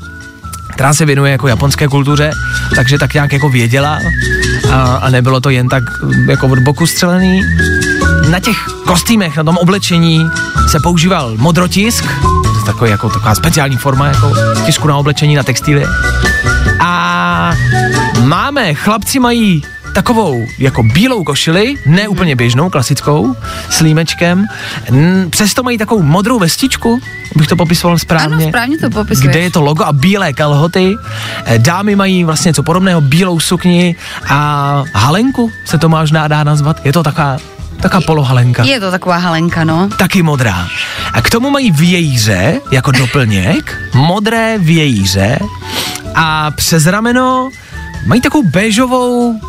[0.72, 2.30] která se věnuje jako japonské kultuře,
[2.76, 3.98] takže tak nějak jako věděla
[4.70, 5.82] a, a nebylo to jen tak
[6.28, 7.40] jako od boku střelený.
[8.30, 10.26] Na těch kostýmech, na tom oblečení
[10.68, 12.04] se používal modrotisk,
[12.64, 14.32] takový jako taková speciální forma jako
[14.66, 15.84] tisku na oblečení na textíly.
[16.80, 17.52] A
[18.24, 19.62] máme, chlapci mají
[19.94, 23.36] takovou jako bílou košili, ne úplně běžnou, klasickou,
[23.70, 24.46] s límečkem.
[25.30, 27.00] Přesto mají takovou modrou vestičku,
[27.36, 28.36] bych to popisoval správně.
[28.36, 29.30] Ano, správně to popisuješ.
[29.30, 30.94] Kde je to logo a bílé kalhoty.
[31.44, 33.96] Eh, dámy mají vlastně něco podobného, bílou sukni
[34.28, 36.80] a halenku se to možná dá nazvat.
[36.84, 37.36] Je to taková
[37.82, 38.62] Taká polohalenka.
[38.64, 39.88] Je to taková halenka, no.
[39.98, 40.68] Taky modrá.
[41.12, 45.38] A k tomu mají vějíře jako doplněk, modré vějíře
[46.14, 47.50] a přes rameno
[48.06, 49.40] mají takovou béžovou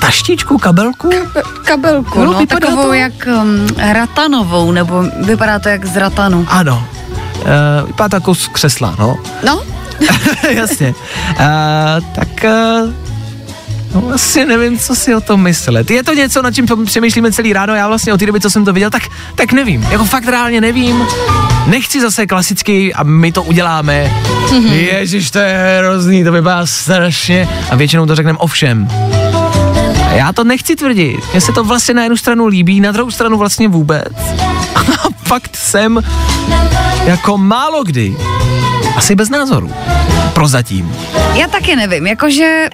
[0.00, 1.10] taštičku, kabelku?
[1.10, 2.92] Kabe, kabelku, no, no takovou to?
[2.92, 6.46] jak um, ratanovou, nebo vypadá to jak z ratanu.
[6.48, 6.86] Ano,
[7.36, 9.16] uh, vypadá to jako z křesla, no.
[9.44, 9.62] No?
[10.50, 10.94] Jasně.
[11.30, 13.01] Uh, tak uh,
[13.94, 15.90] No, asi nevím, co si o tom myslet.
[15.90, 18.64] Je to něco, na čím přemýšlíme celý ráno, já vlastně od té doby, co jsem
[18.64, 19.02] to viděl, tak,
[19.34, 19.82] tak nevím.
[19.82, 21.06] Jako fakt reálně nevím.
[21.66, 24.12] Nechci zase klasicky a my to uděláme.
[24.46, 24.72] Mm-hmm.
[24.72, 27.48] Ježiš, to je hrozný, to vypadá strašně.
[27.70, 28.88] A většinou to řekneme ovšem.
[30.12, 31.20] Já to nechci tvrdit.
[31.32, 34.12] Mně se to vlastně na jednu stranu líbí, na druhou stranu vlastně vůbec.
[34.74, 36.02] A fakt jsem
[37.04, 38.16] jako málo kdy
[38.96, 39.72] asi bez názoru.
[40.32, 40.96] Prozatím.
[41.34, 42.68] Já taky nevím, jakože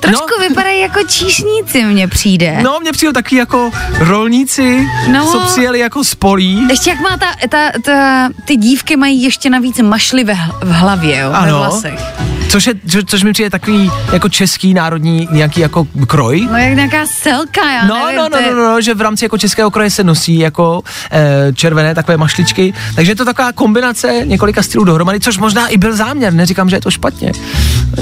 [0.00, 0.48] Trošku no.
[0.48, 2.58] vypadají jako číšníci, mně přijde.
[2.62, 5.26] No, mně přijde taky jako rolníci, no.
[5.32, 6.66] co přijeli jako spolí.
[6.68, 11.18] Ještě jak má ta, ta, ta, ty dívky mají ještě navíc mašly ve, v hlavě,
[11.18, 11.46] jo, ano.
[11.46, 12.00] ve vlasech.
[12.48, 16.48] Což, je, co, což mi přijde takový jako český národní nějaký jako kroj.
[16.50, 18.16] No jak nějaká selka, já no, nevím.
[18.16, 20.82] No, no, no, no, no, že v rámci jako českého kroje se nosí jako
[21.12, 25.76] e, červené takové mašličky, takže je to taková kombinace několika stylů dohromady, což možná i
[25.76, 27.32] byl záměr, neříkám, že je to špatně.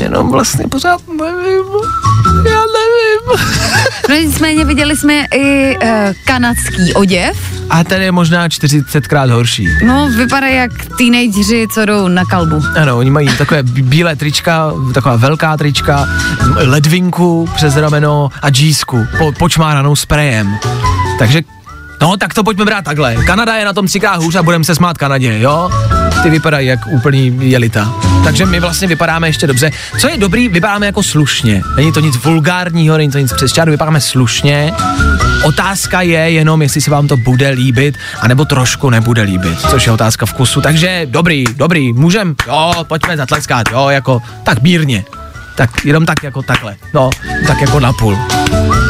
[0.00, 1.64] Jenom vlastně pořád nevím,
[2.46, 2.60] já
[3.14, 3.46] nevím.
[4.08, 7.36] no nicméně viděli jsme i e, kanadský oděv.
[7.70, 9.68] A ten je možná 40krát horší.
[9.86, 12.62] No, vypadá jak teenageři, co jdou na kalbu.
[12.76, 16.08] Ano, oni mají takové bílé trička, taková velká trička,
[16.56, 20.58] ledvinku přes rameno a džísku po, počmáranou sprejem.
[21.18, 21.42] Takže
[22.00, 23.16] No, tak to pojďme brát takhle.
[23.26, 25.70] Kanada je na tom ciká hůř a budeme se smát Kanadě, jo?
[26.22, 27.94] Ty vypadají jak úplný jelita.
[28.24, 29.70] Takže my vlastně vypadáme ještě dobře.
[30.00, 31.62] Co je dobrý, vypadáme jako slušně.
[31.76, 34.72] Není to nic vulgárního, není to nic přes čáru, vypadáme slušně.
[35.44, 39.92] Otázka je jenom, jestli se vám to bude líbit, anebo trošku nebude líbit, což je
[39.92, 40.60] otázka vkusu.
[40.60, 45.04] Takže dobrý, dobrý, můžem, jo, pojďme zatleskat, jo, jako tak mírně
[45.54, 47.10] tak jenom tak jako takhle, no,
[47.46, 48.18] tak jako napůl.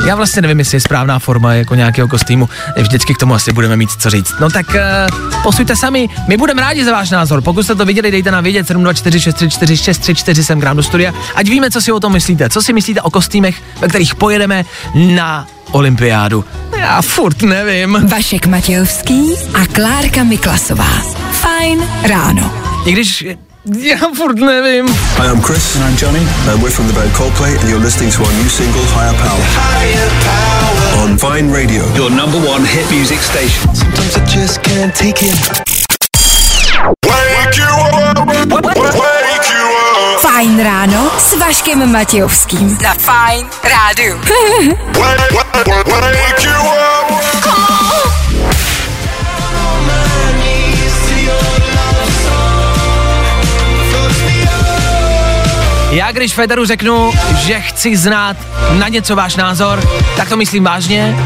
[0.06, 3.76] Já vlastně nevím, jestli je správná forma jako nějakého kostýmu, vždycky k tomu asi budeme
[3.76, 4.34] mít co říct.
[4.40, 8.10] No tak uh, posuďte sami, my budeme rádi za váš názor, pokud jste to viděli,
[8.10, 12.12] dejte nám vědět 724634634 sem k nám do studia, ať víme, co si o tom
[12.12, 16.44] myslíte, co si myslíte o kostýmech, ve kterých pojedeme na olympiádu.
[16.78, 18.06] Já furt nevím.
[18.08, 21.02] Vašek Matějovský a Klárka Miklasová.
[21.32, 22.54] Fajn ráno.
[22.86, 23.24] I když
[23.64, 24.88] já furt nevím.
[24.88, 25.76] Hi, I'm Chris.
[25.76, 26.20] And I'm Johnny.
[26.50, 29.42] And we're from the band Coldplay and you're listening to our new single, Higher Power.
[29.56, 31.02] Higher Power.
[31.04, 31.82] On Vine Radio.
[31.94, 33.74] Your number one hit music station.
[33.74, 35.38] Sometimes I just can't take it.
[37.06, 38.28] Wake you up.
[38.28, 40.20] Wake you up.
[40.20, 42.78] Fajn ráno s Vaškem Matějovským.
[42.82, 44.20] Za Fajn rádu.
[45.00, 47.83] wake, wake, wake you up.
[55.94, 58.36] Já když Federu řeknu, že chci znát
[58.78, 61.16] na něco váš názor, tak to myslím vážně.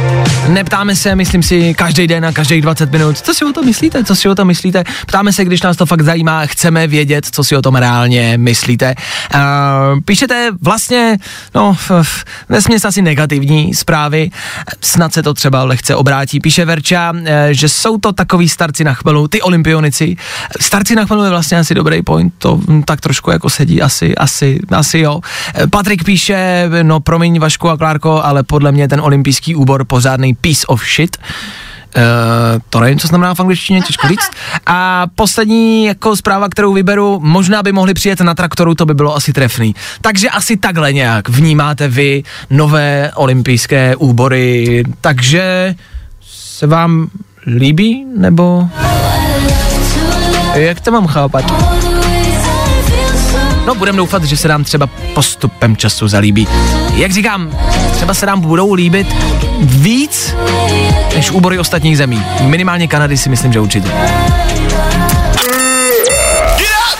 [0.48, 4.04] Neptáme se, myslím si, každý den a každých 20 minut, co si o tom myslíte,
[4.04, 4.84] co si o tom myslíte.
[5.06, 8.94] Ptáme se, když nás to fakt zajímá, chceme vědět, co si o tom reálně myslíte.
[9.34, 9.40] Uh,
[10.04, 11.16] píšete vlastně,
[11.54, 11.76] no,
[12.48, 14.30] vesměs asi negativní zprávy,
[14.80, 16.40] snad se to třeba lehce obrátí.
[16.40, 20.16] Píše Verča, uh, že jsou to takový starci na chmelu, ty olympionici.
[20.60, 24.57] Starci na chmelu je vlastně asi dobrý point, to tak trošku jako sedí asi, asi
[24.70, 25.20] asi, jo.
[25.70, 30.66] Patrik píše, no promiň Vašku a Klárko, ale podle mě ten olympijský úbor pořádný piece
[30.66, 31.16] of shit.
[31.96, 32.02] Uh,
[32.70, 34.30] to nevím, co znamená v angličtině, těžko říct.
[34.66, 39.16] A poslední jako zpráva, kterou vyberu, možná by mohli přijet na traktoru, to by bylo
[39.16, 39.74] asi trefný.
[40.00, 45.74] Takže asi takhle nějak vnímáte vy nové olympijské úbory, takže
[46.58, 47.08] se vám
[47.46, 48.68] líbí, nebo
[50.54, 51.77] jak to mám chápat?
[53.68, 56.48] No, budeme doufat, že se nám třeba postupem času zalíbí.
[56.94, 57.58] Jak říkám,
[57.92, 59.06] třeba se nám budou líbit
[59.60, 60.34] víc
[61.14, 62.22] než úbory ostatních zemí.
[62.40, 63.88] Minimálně Kanady si myslím, že určitě.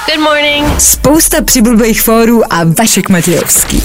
[0.06, 0.80] Good morning.
[0.80, 3.82] Spousta přibulbých fórů a Vašek Matějovský.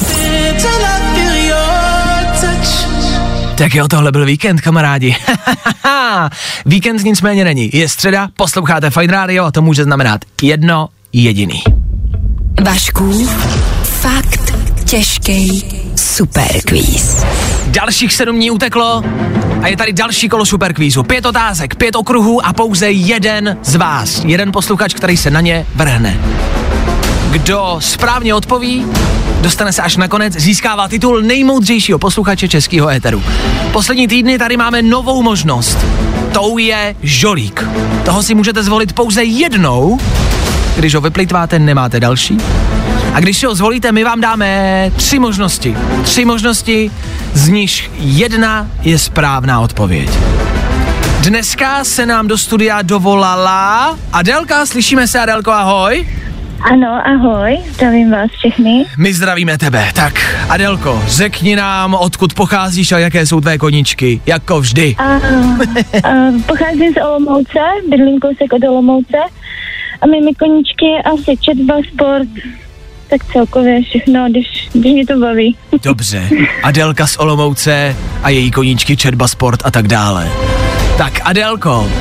[3.56, 5.16] Tak jo, tohle byl víkend, kamarádi.
[6.66, 7.70] víkend nicméně není.
[7.74, 11.64] Je středa, posloucháte Fine Radio a to může znamenat jedno jediný.
[12.62, 13.28] Vašku,
[13.84, 14.54] fakt
[14.86, 17.24] těžký superkvíz.
[17.68, 19.04] Dalších sedm dní uteklo
[19.62, 21.04] a je tady další kolo superkvízu.
[21.04, 25.66] Pět otázek, pět okruhů a pouze jeden z vás, jeden posluchač, který se na ně
[25.76, 26.20] vrhne.
[27.32, 28.86] Kdo správně odpoví,
[29.42, 33.24] dostane se až nakonec, získává titul nejmoudřejšího posluchače českého éteru.
[33.72, 35.78] Poslední týdny tady máme novou možnost.
[36.32, 37.66] Tou je žolík.
[38.06, 40.00] Toho si můžete zvolit pouze jednou
[40.76, 42.38] když ho vyplitváte, nemáte další.
[43.14, 45.78] A když si ho zvolíte, my vám dáme tři možnosti.
[46.04, 46.92] Tři možnosti,
[47.34, 50.10] z nich jedna je správná odpověď.
[51.22, 56.08] Dneska se nám do studia dovolala Adelka, slyšíme se Adelko, ahoj.
[56.72, 58.86] Ano, ahoj, zdravím vás všechny.
[58.98, 59.92] My zdravíme tebe.
[59.96, 60.14] Tak,
[60.50, 64.96] Adelko, řekni nám, odkud pocházíš a jaké jsou tvé koníčky, jako vždy.
[64.98, 65.20] A, a,
[66.46, 67.60] pocházím z Olomouce,
[67.90, 69.18] bydlím kousek od Olomouce
[70.04, 72.28] a mými koníčky je asi četba, sport,
[73.10, 75.58] tak celkově všechno, když, když mě to baví.
[75.84, 76.30] Dobře,
[76.64, 80.32] Adelka z Olomouce a její koníčky, četba, sport a tak dále.
[80.98, 81.92] Tak, Adelko,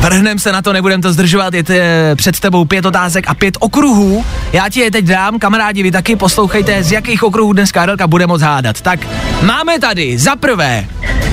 [0.00, 3.56] Vrhnem se na to, nebudem to zdržovat, je t- před tebou pět otázek a pět
[3.60, 4.24] okruhů.
[4.52, 8.26] Já ti je teď dám, kamarádi, vy taky poslouchejte, z jakých okruhů dneska Adelka bude
[8.26, 8.80] moc hádat.
[8.80, 9.00] Tak
[9.42, 10.86] máme tady za prvé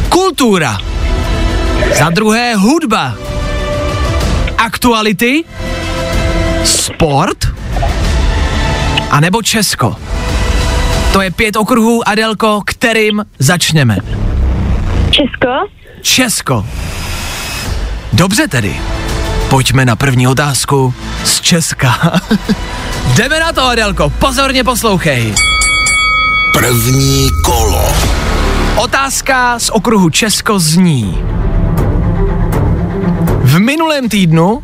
[0.10, 0.78] kultura,
[2.00, 3.16] za druhé hudba,
[4.58, 5.44] aktuality,
[6.68, 7.38] sport
[9.12, 9.96] a nebo Česko.
[11.14, 13.98] To je pět okruhů, Adelko, kterým začneme.
[15.12, 15.48] Česko?
[16.02, 16.66] Česko.
[18.14, 18.76] Dobře tedy.
[19.50, 22.22] Pojďme na první otázku z Česka.
[23.16, 25.36] Jdeme na to, Adelko, pozorně poslouchej.
[26.54, 27.94] První kolo.
[28.76, 31.18] Otázka z okruhu Česko zní.
[33.44, 34.64] V minulém týdnu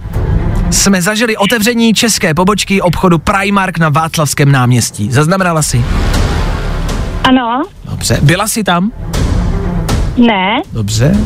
[0.73, 5.11] jsme zažili otevření české pobočky obchodu Primark na Václavském náměstí.
[5.11, 5.85] Zaznamenala si?
[7.23, 7.63] Ano.
[7.89, 8.19] Dobře.
[8.21, 8.91] Byla jsi tam?
[10.17, 10.61] Ne.
[10.71, 11.17] Dobře.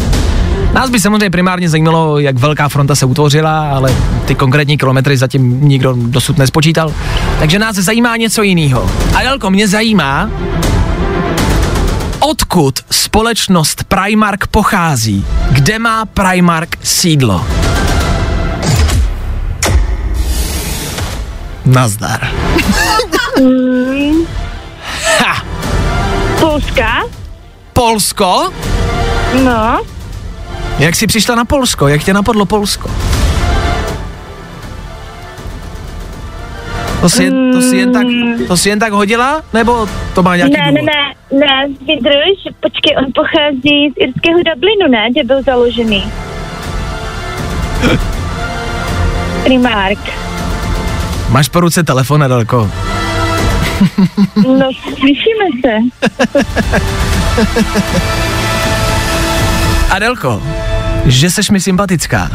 [0.74, 5.68] Nás by samozřejmě primárně zajímalo, jak velká fronta se utvořila, ale ty konkrétní kilometry zatím
[5.68, 6.94] nikdo dosud nespočítal.
[7.40, 8.92] Takže nás zajímá něco jiného.
[9.16, 10.30] Adelko, mě zajímá,
[12.20, 15.26] odkud společnost Primark pochází?
[15.52, 17.46] Kde má Primark sídlo?
[21.68, 22.28] Nazdar.
[23.40, 24.26] Mm.
[25.20, 25.44] Ha!
[26.40, 27.04] Polska?
[27.74, 28.50] Polsko?
[29.44, 29.82] No.
[30.80, 31.88] Jak jsi přišla na Polsko?
[31.88, 32.90] Jak tě napadlo Polsko?
[37.02, 38.04] To si, jen, to, si jen tak,
[38.48, 39.42] to si jen tak hodila?
[39.54, 40.86] Nebo to má nějaký Ne, ne, důvod?
[41.32, 46.04] ne, ne, vydrž, počkej, on pochází z irského Dublinu, ne, kde byl založený.
[49.44, 50.27] Primark.
[51.30, 52.72] Máš po ruce telefon, Adelko.
[54.36, 55.74] No, slyšíme se.
[59.96, 60.42] Adelko,
[61.06, 62.32] že seš mi sympatická.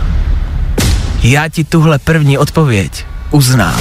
[1.22, 3.81] Já ti tuhle první odpověď uznám,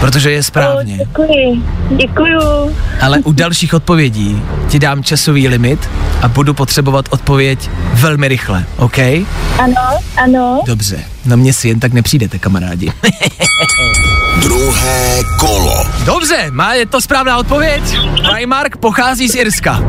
[0.00, 0.96] protože je O, správně.
[0.96, 1.62] děkuji,
[1.96, 2.76] děkuju.
[3.00, 5.90] Ale u dalších odpovědí ti dám časový limit
[6.22, 8.98] a budu potřebovat odpověď velmi rychle, OK?
[9.58, 10.60] Ano, ano.
[10.66, 12.92] Dobře, na mě si jen tak nepřijdete, kamarádi.
[14.66, 15.84] Druhé kolo.
[16.04, 17.82] Dobře, má je to správná odpověď.
[18.32, 19.80] Primark pochází z Irska.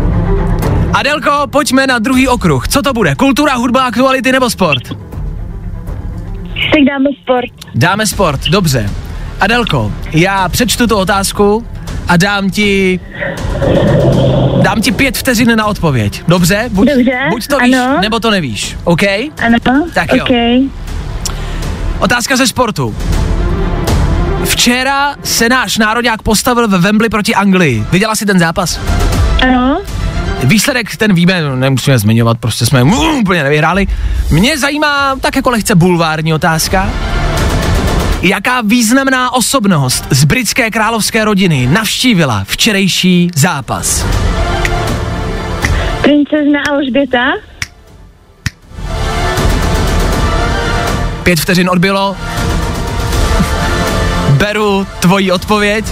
[0.93, 2.67] Adelko, pojďme na druhý okruh.
[2.67, 3.15] Co to bude?
[3.15, 4.83] Kultura, hudba, aktuality nebo sport?
[4.87, 7.75] Tak dáme sport.
[7.75, 8.89] Dáme sport, dobře.
[9.39, 11.65] Adelko, já přečtu tu otázku
[12.07, 12.99] a dám ti...
[14.61, 16.23] Dám ti pět vteřin na odpověď.
[16.27, 16.69] Dobře?
[16.71, 17.97] Buď, Dobře, buď to víš, ano.
[18.01, 18.75] nebo to nevíš.
[18.83, 19.03] OK?
[19.45, 19.57] Ano,
[19.93, 20.23] Tak jo.
[20.23, 20.59] okay.
[21.99, 22.95] Otázka ze sportu.
[24.47, 27.86] Včera se náš národák postavil ve Wembley proti Anglii.
[27.91, 28.79] Viděla jsi ten zápas?
[29.43, 29.81] Ano.
[30.43, 32.83] Výsledek ten víme, nemusíme zmiňovat, prostě jsme
[33.19, 33.88] úplně nevyhráli.
[34.31, 36.89] Mě zajímá tak jako lehce bulvární otázka.
[38.21, 44.05] Jaká významná osobnost z britské královské rodiny navštívila včerejší zápas?
[46.01, 47.25] Princezna Alžběta.
[51.23, 52.15] Pět vteřin odbylo.
[54.85, 55.85] Tvoji odpověď,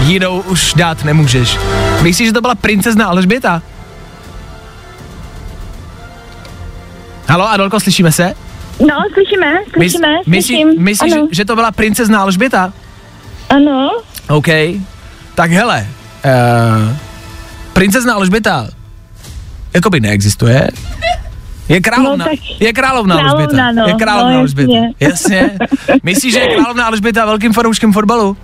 [0.00, 1.58] jinou už dát nemůžeš.
[2.02, 3.62] Myslíš, že to byla princezna Alžběta?
[7.26, 8.34] Halo, Adolko, slyšíme se?
[8.80, 10.84] No, slyšíme, slyšíme, myslí, slyším.
[10.84, 11.26] myslíš, ano.
[11.30, 12.72] že, že to byla princezna Alžběta?
[13.48, 13.90] ano.
[14.28, 14.48] OK.
[15.34, 15.86] Tak hele,
[16.24, 16.96] uh,
[17.72, 18.68] princezna Alžběta
[19.74, 20.68] jakoby neexistuje.
[21.68, 23.72] Je královna, No tak je královna, královna, Alžběta.
[23.72, 23.86] no.
[23.86, 24.72] Je královna No, Alžběta.
[24.72, 24.94] jasně.
[25.00, 25.58] Jasně.
[26.02, 28.36] Myslíš, že je královna Alžběta velkým fanouškem fotbalu?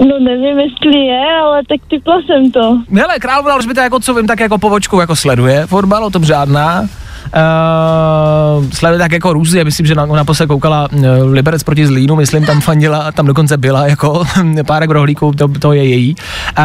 [0.00, 2.78] No nevím, jestli je, ale tak typla jsem to.
[2.94, 6.24] Hele, královna Alžběta, jako co vím, tak jako po vočku jako sleduje fotbal, o tom
[6.24, 6.84] žádná.
[7.28, 12.46] Uh, sleduje tak jako různě, myslím, že na, naposled koukala uh, Liberec proti Zlínu, myslím,
[12.46, 14.24] tam fandila a tam dokonce byla jako
[14.66, 16.16] párek rohlíků, to, to je její.
[16.58, 16.64] Uh,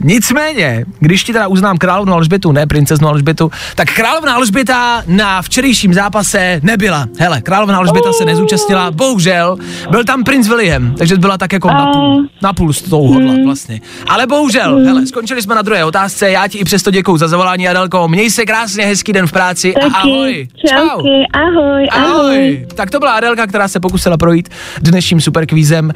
[0.00, 5.94] nicméně, když ti teda uznám královnu Alžbětu, ne princeznu Alžbětu, tak královna Alžběta na včerejším
[5.94, 7.06] zápase nebyla.
[7.18, 9.56] Hele, královna Alžběta se nezúčastnila, bohužel,
[9.90, 13.34] byl tam princ William, takže byla tak jako na půl, na půl s tou hodla
[13.44, 13.80] vlastně.
[14.08, 17.68] Ale bohužel, hele, skončili jsme na druhé otázce, já ti i přesto děkuju za zavolání
[17.68, 20.08] Adelko, měj se krásně, hezký den v práci a Taky.
[20.08, 20.48] ahoj.
[20.68, 22.12] Čauky, ahoj, ahoj.
[22.12, 22.66] ahoj.
[22.74, 24.48] Tak to byla Adelka, která se pokusila projít
[24.82, 25.92] dnešním superkvízem.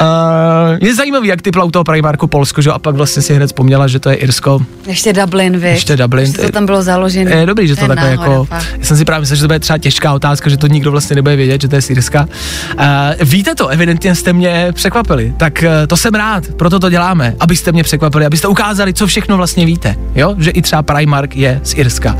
[0.00, 2.70] Uh, je zajímavý, jak ty u toho Primarku Polsko, že?
[2.70, 4.60] A pak vlastně si hned vzpomněla, že to je Irsko.
[4.86, 5.70] Ještě Dublin, víš.
[5.70, 6.26] Ještě Dublin.
[6.26, 7.30] Ještě to tam bylo založené.
[7.30, 8.44] Je dobrý, že to, to takhle jako...
[8.44, 8.66] Fakt.
[8.78, 11.16] Já jsem si právě myslel, že to bude třeba těžká otázka, že to nikdo vlastně
[11.16, 12.28] nebude vědět, že to je z Irska.
[12.74, 12.84] Uh,
[13.20, 15.34] víte to, evidentně jste mě překvapili.
[15.36, 19.36] Tak uh, to jsem rád, proto to děláme, abyste mě překvapili, abyste ukázali, co všechno
[19.36, 19.96] vlastně víte.
[20.14, 20.34] Jo?
[20.38, 22.16] Že i třeba Primark je z Irska.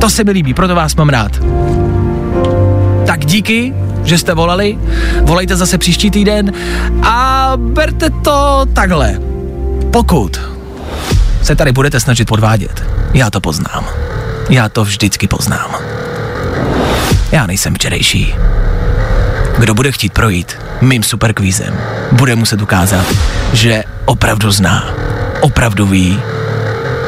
[0.00, 1.32] To se mi líbí, proto vás mám rád.
[3.06, 3.74] Tak díky,
[4.04, 4.78] že jste volali.
[5.22, 6.52] Volejte zase příští týden
[7.02, 9.20] a berte to takhle.
[9.90, 10.40] Pokud
[11.42, 12.84] se tady budete snažit podvádět,
[13.14, 13.84] já to poznám.
[14.50, 15.70] Já to vždycky poznám.
[17.32, 18.34] Já nejsem včerejší.
[19.58, 21.74] Kdo bude chtít projít mým superkvízem,
[22.12, 23.06] bude muset ukázat,
[23.52, 24.90] že opravdu zná,
[25.40, 26.20] opravdu ví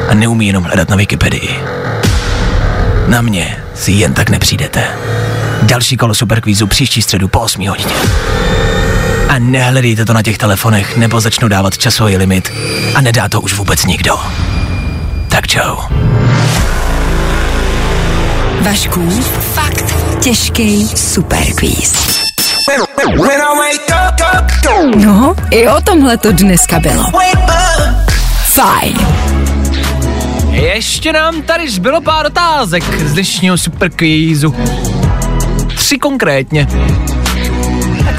[0.09, 1.59] a neumí jenom hledat na Wikipedii.
[3.07, 4.83] Na mě si jen tak nepřijdete.
[5.61, 7.93] Další kolo superkvízu příští středu po 8 hodině.
[9.29, 12.53] A nehledejte to na těch telefonech, nebo začnu dávat časový limit
[12.95, 14.19] a nedá to už vůbec nikdo.
[15.27, 15.75] Tak čau.
[18.61, 19.09] Vašku,
[19.53, 21.93] fakt těžký superkvíz.
[24.95, 27.03] No, i o tomhle to dneska bylo.
[28.45, 28.97] Fajn.
[30.51, 34.55] Ještě nám tady zbylo pár otázek z dnešního superkvízu
[35.75, 36.67] tři konkrétně.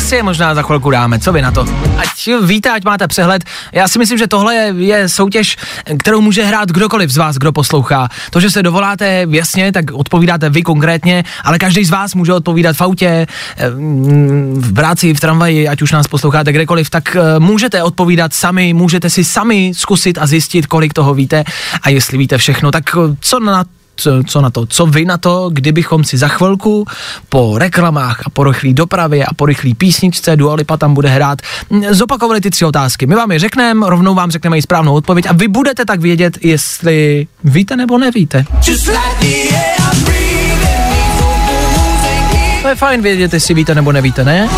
[0.02, 1.66] Si je možná za chvilku dáme, co vy na to?
[1.96, 3.44] Ať víte, ať máte přehled.
[3.72, 5.56] Já si myslím, že tohle je, je soutěž,
[5.98, 8.08] kterou může hrát kdokoliv z vás, kdo poslouchá.
[8.30, 12.76] To, že se dovoláte jasně, tak odpovídáte vy konkrétně, ale každý z vás může odpovídat
[12.76, 13.26] v autě,
[13.56, 13.70] eh,
[14.54, 19.10] v práci, v tramvaji, ať už nás posloucháte kdekoliv, tak eh, můžete odpovídat sami, můžete
[19.10, 21.44] si sami zkusit a zjistit, kolik toho víte
[21.82, 22.70] a jestli víte všechno.
[22.70, 23.64] Tak eh, co na
[24.02, 26.86] co, co na to, co vy na to, kdybychom si za chvilku
[27.28, 31.38] po reklamách a po rychlé dopravě a po rychlé písničce Dualipa tam bude hrát,
[31.90, 33.06] zopakovali ty tři otázky.
[33.06, 36.38] My vám je řekneme, rovnou vám řekneme i správnou odpověď a vy budete tak vědět,
[36.42, 38.44] jestli víte nebo nevíte.
[42.62, 44.48] To je fajn vědět, jestli víte nebo nevíte, ne?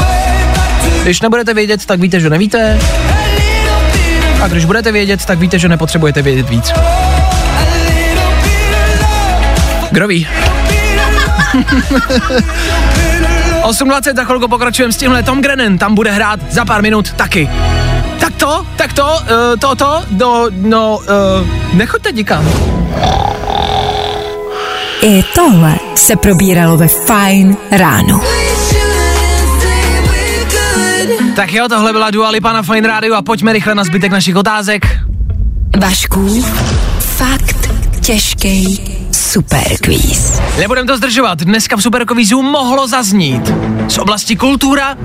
[1.02, 2.80] Když nebudete vědět, tak víte, že nevíte.
[4.42, 6.72] A když budete vědět, tak víte, že nepotřebujete vědět víc.
[9.94, 10.28] Kdo ví?
[13.62, 17.50] 8.20 za chvilku pokračujeme s tímhle Tom Grennan, tam bude hrát za pár minut taky.
[18.20, 21.04] Tak to, tak to, uh, to, to, no, no, uh,
[21.72, 22.48] nechoďte nikam.
[25.02, 28.20] I tohle se probíralo ve Fine ráno.
[31.36, 34.36] Tak jo, tohle byla Dua Lipa na Fine Radio a pojďme rychle na zbytek našich
[34.36, 34.86] otázek.
[35.80, 36.42] Vašku,
[36.98, 37.70] fakt
[38.00, 39.03] těžký
[39.34, 40.40] superkvíz.
[40.58, 43.52] Nebudem to zdržovat, dneska v superkvízu mohlo zaznít
[43.88, 44.96] z oblasti kultura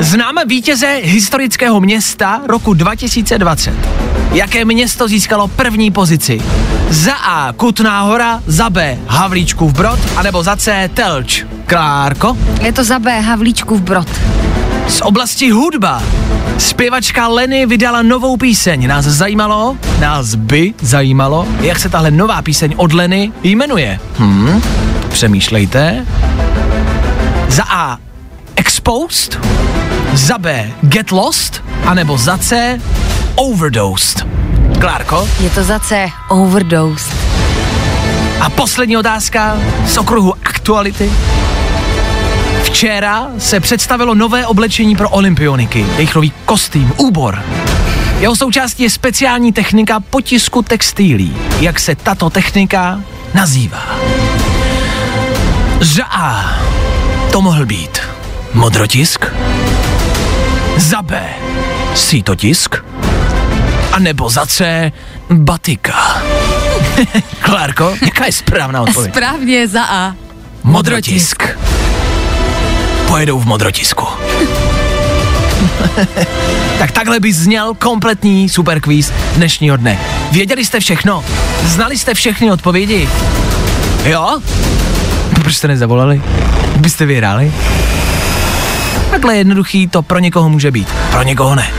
[0.00, 3.74] známe vítěze historického města roku 2020.
[4.32, 6.42] Jaké město získalo první pozici?
[6.90, 7.52] Za A.
[7.52, 8.98] Kutná hora, za B.
[9.06, 10.90] Havlíčkův brod, anebo za C.
[10.94, 11.44] Telč.
[11.66, 12.36] Klárko?
[12.60, 13.20] Je to za B.
[13.20, 14.08] Havlíčkův brod.
[14.88, 16.02] Z oblasti hudba.
[16.58, 18.86] Zpěvačka Lenny vydala novou píseň.
[18.86, 24.00] Nás zajímalo, nás by zajímalo, jak se tahle nová píseň od Lenny jmenuje.
[24.16, 24.62] Hmm,
[25.08, 26.06] přemýšlejte.
[27.48, 27.98] Za A.
[28.56, 29.38] Exposed.
[30.14, 30.70] Za B.
[30.82, 31.62] Get Lost.
[31.86, 32.80] A nebo za C.
[33.34, 34.26] Overdosed.
[34.80, 35.28] Klárko?
[35.40, 36.08] Je to za C.
[36.28, 37.12] Overdosed.
[38.40, 39.56] A poslední otázka
[39.86, 41.12] z okruhu aktuality.
[42.62, 47.42] Včera se představilo nové oblečení pro olympioniky, jejich nový kostým, úbor.
[48.18, 51.36] Jeho součástí je speciální technika potisku textilí.
[51.60, 53.00] Jak se tato technika
[53.34, 53.96] nazývá?
[55.80, 56.58] Za A.
[57.32, 58.00] To mohl být
[58.54, 59.24] modrotisk,
[60.76, 61.22] za B.
[61.94, 62.76] sítotisk,
[63.92, 64.92] a nebo za C.
[65.30, 66.22] batika.
[67.40, 69.12] Klárko, jaká je správná odpověď?
[69.12, 70.14] Správně za A.
[70.64, 71.42] Modrotisk.
[71.42, 71.91] modrotisk
[73.12, 74.06] pojedou v modrotisku.
[76.78, 79.98] tak takhle by zněl kompletní superkvíz dnešního dne.
[80.30, 81.24] Věděli jste všechno?
[81.64, 83.08] Znali jste všechny odpovědi?
[84.04, 84.40] Jo?
[85.34, 86.22] Proč jste nezavolali?
[86.76, 87.52] Byste vyhráli?
[89.10, 91.70] Takhle jednoduchý to pro někoho může být, pro někoho ne.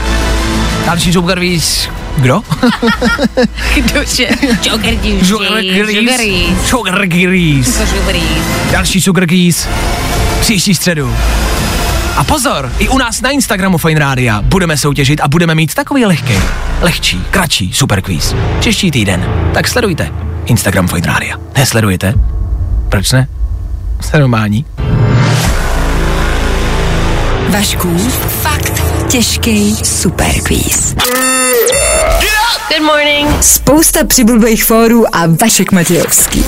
[0.86, 2.42] Další superkvíz kdo?
[3.74, 4.28] Kdože?
[6.66, 7.06] Sugar Grease.
[7.06, 7.86] Sugar Grease.
[8.72, 9.68] Další Sugar Grease
[10.44, 11.16] příští středu.
[12.16, 16.06] A pozor, i u nás na Instagramu Fine Rádia budeme soutěžit a budeme mít takový
[16.06, 16.34] lehký,
[16.80, 18.34] lehčí, kratší super quiz.
[18.60, 19.24] Příští týden.
[19.54, 20.12] Tak sledujte
[20.46, 21.36] Instagram Fine Rádia.
[21.56, 22.14] Nesledujete?
[22.88, 23.28] Proč ne?
[24.00, 24.66] Jste normální?
[27.48, 27.98] Vašku,
[28.42, 30.94] fakt těžký superquiz.
[32.68, 33.28] Good morning.
[33.40, 36.44] Spousta přibulbých fórů a Vašek Matějovský.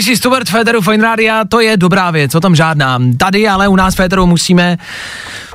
[0.00, 2.98] JC Stubert Federu Fine Radio, to je dobrá věc, o tom žádná.
[3.16, 4.78] Tady ale u nás Federu musíme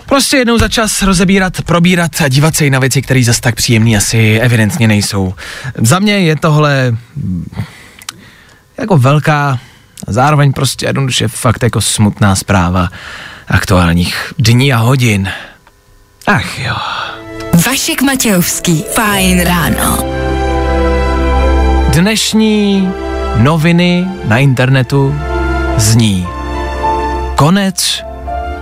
[0.05, 3.55] prostě jednou za čas rozebírat, probírat a dívat se i na věci, které zase tak
[3.55, 5.33] příjemný asi evidentně nejsou.
[5.81, 6.97] Za mě je tohle
[8.77, 9.59] jako velká,
[10.07, 12.89] zároveň prostě jednoduše fakt jako smutná zpráva
[13.47, 15.29] aktuálních dní a hodin.
[16.27, 16.75] Ach jo.
[17.65, 20.05] Vašek Matějovský, fajn ráno.
[21.93, 22.89] Dnešní
[23.37, 25.15] noviny na internetu
[25.77, 26.27] zní
[27.35, 28.03] Konec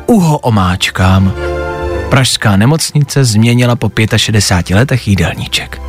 [0.06, 1.34] uho omáčkám.
[2.10, 5.82] Pražská nemocnice změnila po 65 letech jídelníček.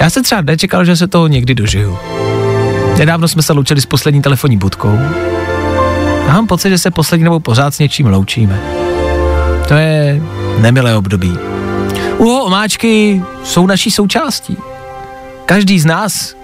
[0.00, 1.98] Já se třeba nečekal, že se toho někdy dožiju.
[2.98, 4.98] Nedávno jsme se loučili s poslední telefonní budkou.
[6.28, 8.60] A mám pocit, že se poslední dobou pořád s něčím loučíme.
[9.68, 10.22] To je
[10.58, 11.38] nemilé období.
[12.22, 14.56] Uho omáčky jsou naší součástí.
[15.46, 16.34] Každý z nás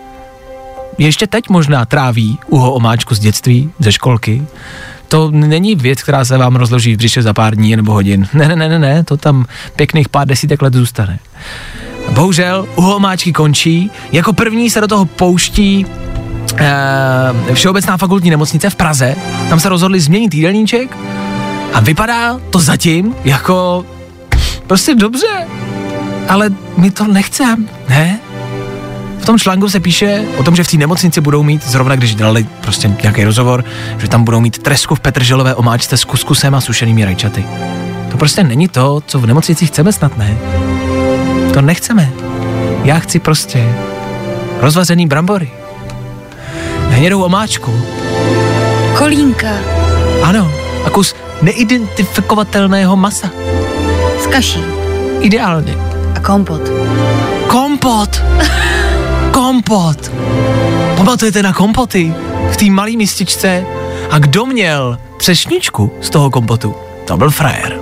[0.98, 4.42] ještě teď možná tráví uho omáčku z dětství, ze školky.
[5.08, 8.28] To není věc, která se vám rozloží v břiše za pár dní nebo hodin.
[8.32, 11.18] Ne, ne, ne, ne, ne, to tam pěkných pár desítek let zůstane.
[12.10, 15.86] Bohužel uho omáčky končí, jako první se do toho pouští
[16.56, 19.16] e, Všeobecná fakultní nemocnice v Praze.
[19.48, 20.96] Tam se rozhodli změnit jídelníček
[21.72, 23.84] a vypadá to zatím jako
[24.66, 25.46] prostě dobře,
[26.28, 28.18] ale my to nechceme, ne?
[29.18, 32.14] V tom článku se píše o tom, že v té nemocnici budou mít, zrovna když
[32.14, 33.64] dělali prostě nějaký rozhovor,
[33.98, 37.44] že tam budou mít tresku v petrželové omáčce s kuskusem a sušenými rajčaty.
[38.10, 40.38] To prostě není to, co v nemocnici chceme snad, ne?
[41.54, 42.10] To nechceme.
[42.84, 43.74] Já chci prostě
[44.60, 45.50] rozvazený brambory.
[46.88, 47.80] Hnědou omáčku.
[48.98, 49.52] Kolínka.
[50.22, 50.52] Ano,
[50.84, 53.30] a kus neidentifikovatelného masa.
[54.22, 54.64] S kaší.
[55.20, 55.87] Ideálně.
[56.18, 56.60] A kompot.
[57.46, 58.22] Kompot!
[59.30, 60.10] kompot!
[60.96, 62.14] Pamatujete na kompoty?
[62.50, 63.64] V té malé mističce?
[64.10, 66.74] A kdo měl třešničku z toho kompotu?
[67.04, 67.78] To byl frajer.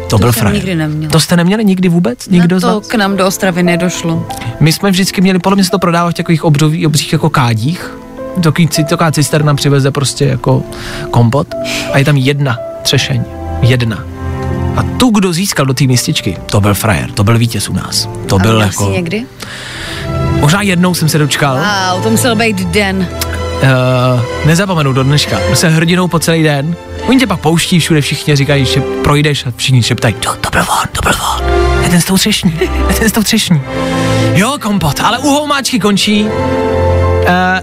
[0.00, 0.54] To, To byl jsem frajer.
[0.56, 1.10] nikdy neměla.
[1.10, 2.28] To jste neměli nikdy vůbec?
[2.28, 4.26] Nikdo Na to k nám do Ostravy nedošlo.
[4.60, 7.96] My jsme vždycky měli, podle mě se to prodává v takových obřových, obřích jako kádích.
[8.42, 10.62] Takový, taková cisterna přiveze prostě jako
[11.10, 11.48] kompot
[11.92, 13.24] a je tam jedna třešeň.
[13.62, 14.17] Jedna.
[14.78, 18.08] A tu, kdo získal do té mističky, to byl frajer, to byl vítěz u nás.
[18.26, 18.86] To A byl jako...
[18.86, 19.26] jsi někdy?
[20.40, 21.56] Možná jednou jsem se dočkal.
[21.56, 23.08] Wow, to musel být den.
[23.62, 25.38] Uh, nezapomenu do dneška.
[25.46, 26.76] Byl jsem hrdinou po celý den.
[27.06, 30.60] Oni tě pak pouští všude, všichni říkají, že projdeš a všichni šeptají, to, to byl
[30.60, 31.82] on, to byl on.
[31.82, 32.58] Je ten s tou třešní,
[32.88, 33.60] je ten s tou třešní.
[34.34, 36.24] Jo, kompot, ale u houmáčky končí.
[36.24, 36.30] Uh,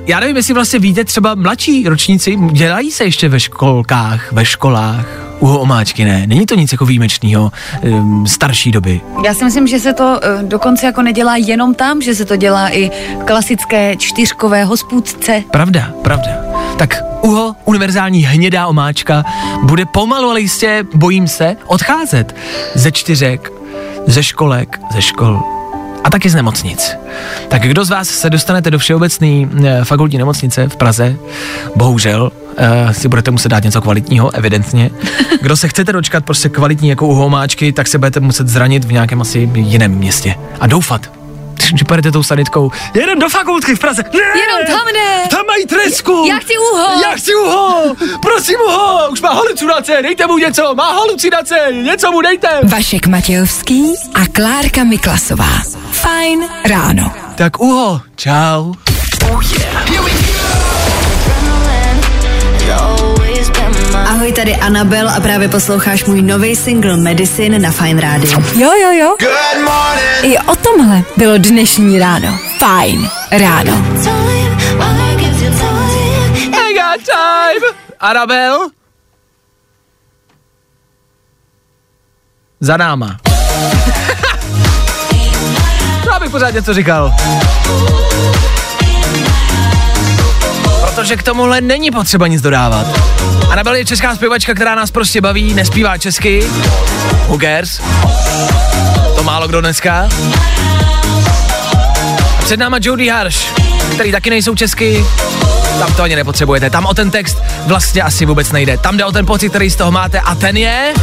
[0.06, 5.25] já nevím, jestli vlastně víte, třeba mladší ročníci dělají se ještě ve školkách, ve školách.
[5.40, 9.02] U omáčky ne, není to nic jako výjimečného, um, starší doby.
[9.26, 12.36] Já si myslím, že se to uh, dokonce jako nedělá jenom tam, že se to
[12.36, 12.90] dělá i
[13.22, 15.44] v klasické čtyřkové hospůdce.
[15.52, 16.32] Pravda, pravda.
[16.78, 19.24] Tak uho, univerzální hnědá omáčka,
[19.64, 22.36] bude pomalu, ale jistě, bojím se, odcházet
[22.74, 23.52] ze čtyřek,
[24.08, 25.44] ze školek, ze škol
[26.04, 26.92] a taky z nemocnic.
[27.48, 31.16] Tak kdo z vás se dostanete do všeobecné eh, fakultní nemocnice v Praze,
[31.76, 34.92] bohužel, eh, si budete muset dát něco kvalitního, evidentně.
[35.42, 39.22] Kdo se chcete dočkat prostě kvalitní jako uhomáčky, tak se budete muset zranit v nějakém
[39.22, 40.36] asi jiném městě.
[40.60, 41.12] A doufat,
[41.76, 42.72] že pojedete tou sanitkou.
[42.94, 44.04] Jedem do fakultky v Praze.
[44.14, 44.20] Ne!
[44.20, 45.28] Jenom tam ne!
[45.30, 46.26] Tam mají tresku!
[46.30, 47.02] Já chci uho!
[47.02, 47.96] Já chci uho!
[48.22, 49.10] Prosím uho!
[49.12, 50.76] Už má halucinace, dejte mu něco!
[50.76, 52.48] Má halucinace, něco mu dejte!
[52.64, 55.62] Vašek Matějovský a Klárka Miklasová.
[55.92, 57.12] Fajn ráno.
[57.36, 58.74] Tak uho, čau.
[64.26, 68.42] Ahoj, tady Anabel a právě posloucháš můj nový single Medicine na Fine Radio.
[68.56, 69.16] Jo, jo, jo.
[70.22, 72.40] I o tomhle bylo dnešní ráno.
[72.58, 73.86] Fajn ráno.
[76.42, 77.62] I got time!
[78.00, 78.70] Arabel?
[82.60, 83.18] Za náma.
[86.06, 87.14] Já bych pořád něco říkal.
[90.82, 92.88] Protože k tomuhle není potřeba nic dodávat.
[93.56, 96.44] Anabel je česká zpěvačka, která nás prostě baví, nespívá česky.
[97.28, 97.82] Who cares?
[99.16, 100.10] To málo kdo dneska.
[102.40, 103.38] A před náma Jody Harsh,
[103.94, 105.06] který taky nejsou česky,
[105.80, 106.70] tam to ani nepotřebujete.
[106.70, 108.78] Tam o ten text vlastně asi vůbec nejde.
[108.78, 110.94] Tam jde o ten pocit, který z toho máte a ten je...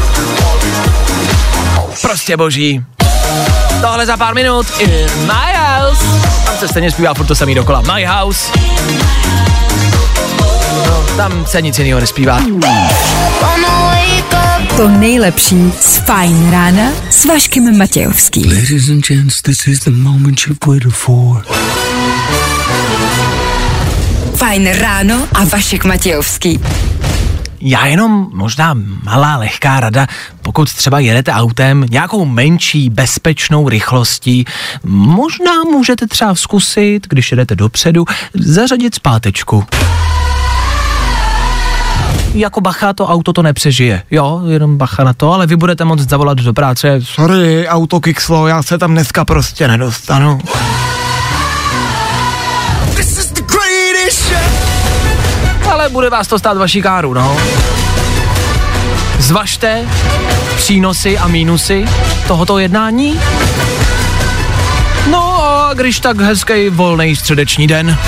[2.03, 2.85] Prostě boží.
[3.81, 4.91] Tohle za pár minut in
[5.21, 6.05] my house.
[6.45, 7.81] Tam se stejně zpívá furt to samý dokola.
[7.95, 8.53] My house.
[10.87, 12.41] No, tam se nic jiného nespívá.
[14.77, 18.47] To nejlepší z Fajn rána s Vaškem Matějovským.
[18.47, 21.45] Ladies and gents, this is the moment you've waited for.
[24.37, 26.61] Fajn ráno a Vašek Matějovský.
[27.61, 30.07] Já jenom možná malá lehká rada,
[30.43, 34.45] pokud třeba jedete autem nějakou menší bezpečnou rychlostí,
[34.85, 38.05] možná můžete třeba zkusit, když jedete dopředu,
[38.35, 39.65] zařadit zpátečku.
[42.35, 44.03] Jako bacha, to auto to nepřežije.
[44.11, 47.01] Jo, jenom bacha na to, ale vy budete moct zavolat do práce.
[47.03, 50.41] Sorry, auto kikslo, já se tam dneska prostě nedostanu.
[55.71, 57.37] Ale bude vás to stát vaší káru, no.
[59.19, 59.85] Zvažte
[60.57, 61.85] přínosy a mínusy
[62.29, 63.21] tohoto jednání.
[65.11, 67.99] No a když tak hezký volný středeční den.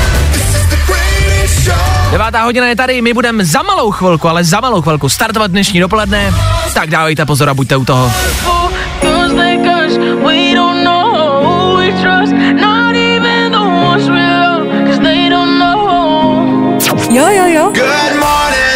[2.14, 5.80] Devátá hodina je tady, my budeme za malou chvilku, ale za malou chvilku startovat dnešní
[5.80, 6.34] dopoledne,
[6.74, 8.12] tak dávejte pozor a buďte u toho.
[17.10, 17.72] Jo, jo, jo.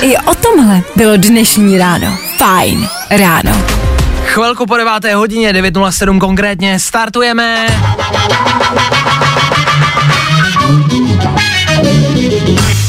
[0.03, 2.19] I o tomhle bylo dnešní ráno.
[2.37, 3.63] Fajn ráno.
[4.25, 7.67] Chvilku po deváté hodině, 9.07 konkrétně, startujeme.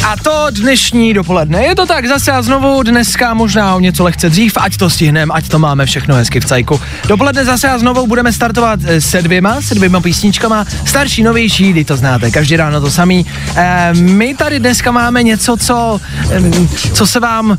[0.10, 1.64] A to dnešní dopoledne.
[1.64, 5.34] Je to tak zase a znovu dneska možná o něco lehce dřív, ať to stihneme,
[5.34, 6.82] ať to máme všechno hezky v cajku.
[7.08, 11.86] Dopoledne zase a znovu budeme startovat eh, se dvěma, se dvěma písničkama, starší, novější, kdy
[11.86, 13.26] to znáte, každý ráno to samý.
[13.56, 16.00] E, my tady dneska máme něco, co,
[16.32, 16.42] e,
[16.94, 17.58] co se vám,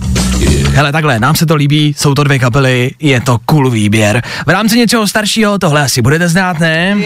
[0.73, 4.23] hele takhle, nám se to líbí, jsou to dvě kapely, je to cool výběr.
[4.47, 6.97] V rámci něčeho staršího tohle asi budete znát, ne?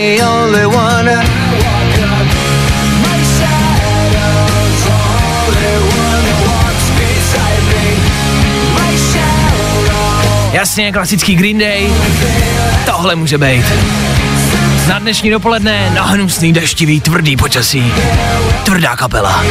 [10.65, 11.91] Jasně, klasický Green Day.
[12.87, 13.65] Tohle může být.
[14.89, 17.93] Na dnešní dopoledne na hnusný, deštivý, tvrdý počasí.
[18.65, 19.45] Tvrdá kapela.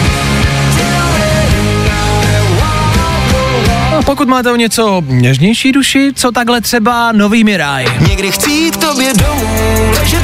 [3.98, 7.86] A pokud máte o něco něžnější duši, co takhle třeba nový Miraj.
[8.10, 10.24] Někdy chci jít k tobě domů, ležet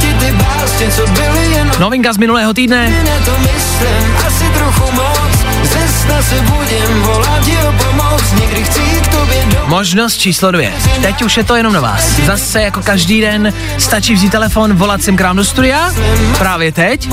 [0.00, 3.04] ti ty básně, co byly jenom Novinka z minulého týdne.
[3.04, 5.29] na to myslím, asi trochu moc,
[9.66, 10.72] Možnost číslo dvě.
[11.02, 12.02] Teď už je to jenom na vás.
[12.26, 15.92] Zase jako každý den stačí vzít telefon, volat sem k nám do studia,
[16.38, 17.08] právě teď,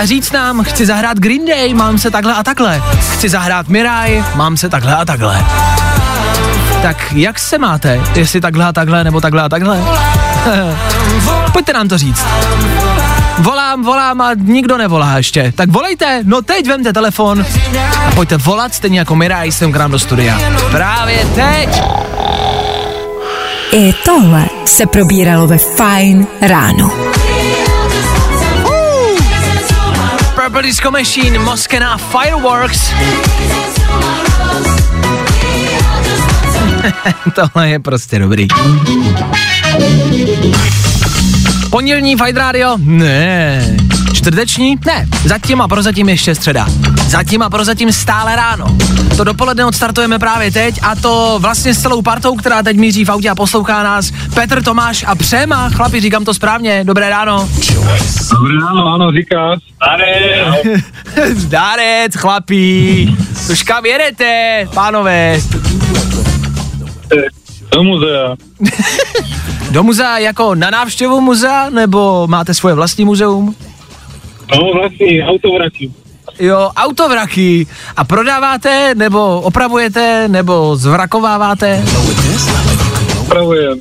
[0.00, 2.82] a říct nám, chci zahrát Green Day, mám se takhle a takhle.
[3.12, 5.44] Chci zahrát Miraj, mám se takhle a takhle.
[6.82, 8.00] Tak jak se máte?
[8.14, 9.80] Jestli takhle a takhle, nebo takhle a takhle?
[11.52, 12.24] Pojďte nám to říct.
[13.40, 15.52] Volám, volám a nikdo nevolá ještě.
[15.56, 17.44] Tak volejte, no teď vemte telefon
[18.06, 20.40] a pojďte volat stejně jako Miraj sem k nám do studia.
[20.70, 21.82] Právě teď.
[23.72, 26.90] I tohle se probíralo ve Fajn ráno.
[30.34, 32.92] Purple Disco Machine, Moskena Fireworks.
[37.34, 38.48] Tohle je prostě dobrý.
[41.70, 42.76] Pondělní Fight Radio?
[42.78, 43.76] Ne.
[44.12, 44.78] Čtvrteční?
[44.86, 45.06] Ne.
[45.24, 46.66] Zatím a prozatím ještě středa.
[47.06, 48.76] Zatím a prozatím stále ráno.
[49.16, 53.10] To dopoledne odstartujeme právě teď a to vlastně s celou partou, která teď míří v
[53.10, 54.12] autě a poslouchá nás.
[54.34, 55.70] Petr, Tomáš a Přema.
[55.70, 56.84] Chlapi, říkám to správně.
[56.84, 57.48] Dobré ráno.
[58.30, 59.58] Dobré ráno, ano, říkáš.
[59.84, 60.04] Tady.
[61.34, 63.16] Zdarec, chlapí.
[63.50, 65.40] Už kam jedete, pánové?
[67.72, 68.36] Do muzea.
[69.70, 73.54] Do muzea jako na návštěvu muzea, nebo máte svoje vlastní muzeum?
[74.56, 75.90] No vlastně, autovraky.
[76.40, 77.66] Jo, autovraky.
[77.96, 81.84] A prodáváte, nebo opravujete, nebo zvrakováváte?
[83.20, 83.80] Opravujem.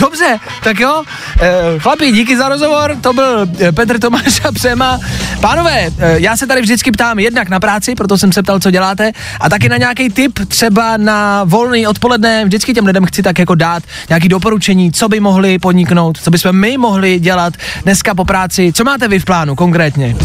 [0.00, 1.02] Dobře, tak jo.
[1.40, 4.98] E, chlapi, díky za rozhovor, to byl eh, Petr Tomáš a Přema.
[5.40, 8.70] Pánové, e, já se tady vždycky ptám jednak na práci, proto jsem se ptal, co
[8.70, 13.38] děláte, a taky na nějaký tip, třeba na volný odpoledne, vždycky těm lidem chci tak
[13.38, 18.24] jako dát nějaký doporučení, co by mohli podniknout, co bychom my mohli dělat dneska po
[18.24, 18.72] práci.
[18.72, 20.16] Co máte vy v plánu konkrétně?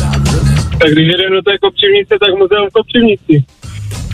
[0.81, 3.45] Tak když jedeme do té kopřivnice, tak muzeum v kopřivnici.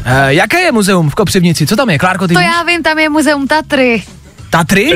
[0.06, 1.68] E, jaké je muzeum v Kopřivnici?
[1.68, 2.50] Co tam je, Klárko, ty To víš?
[2.58, 4.04] já vím, tam je muzeum Tatry.
[4.50, 4.92] Tatry?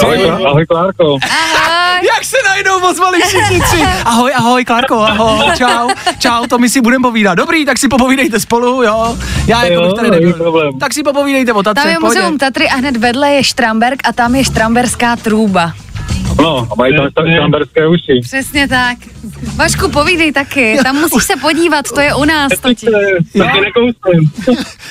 [0.00, 1.18] Ahoj, ahoj Klárko.
[1.22, 2.06] Ahoj.
[2.14, 3.82] Jak se najednou ozvali všichni tři.
[4.04, 5.88] Ahoj, ahoj, Klárko, ahoj, čau,
[6.18, 7.38] čau, to my si budeme povídat.
[7.38, 9.16] Dobrý, tak si popovídejte spolu, jo.
[9.46, 10.72] Já jako bych tady nebyl.
[10.80, 14.12] Tak si popovídejte o Tatře, Tam je muzeum Tatry a hned vedle je Štramberg a
[14.12, 15.72] tam je Štramberská trůba.
[16.40, 18.20] No, a mají tam štamberské uši.
[18.22, 18.98] Přesně tak.
[19.56, 22.88] Vašku, povídej taky, tam musíš se podívat, to je u nás totiž.
[23.38, 24.32] Taky nekousím.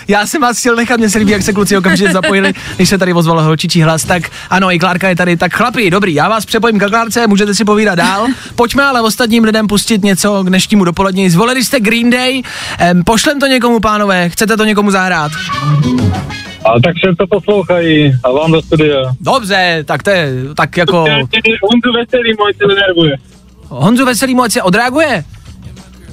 [0.07, 2.97] Já jsem vás chtěl nechat, mě se líbí, jak se kluci okamžitě zapojili, když se
[2.97, 6.45] tady ozval holčičí hlas, tak ano, i Klárka je tady, tak chlapi, dobrý, já vás
[6.45, 8.27] přepojím k Klárce, můžete si povídat dál.
[8.55, 11.29] Pojďme ale ostatním lidem pustit něco k dnešnímu dopolední.
[11.29, 12.41] Zvolili jste Green Day,
[12.77, 15.31] em, pošlem to někomu, pánové, chcete to někomu zahrát?
[16.66, 18.97] A tak všem to poslouchají a vám do studia.
[19.22, 20.97] Dobře, tak to je, tak jako...
[21.64, 23.18] Honzu Veselý můj se nenervuje.
[23.68, 25.24] Honzu Veselý moc se odreaguje?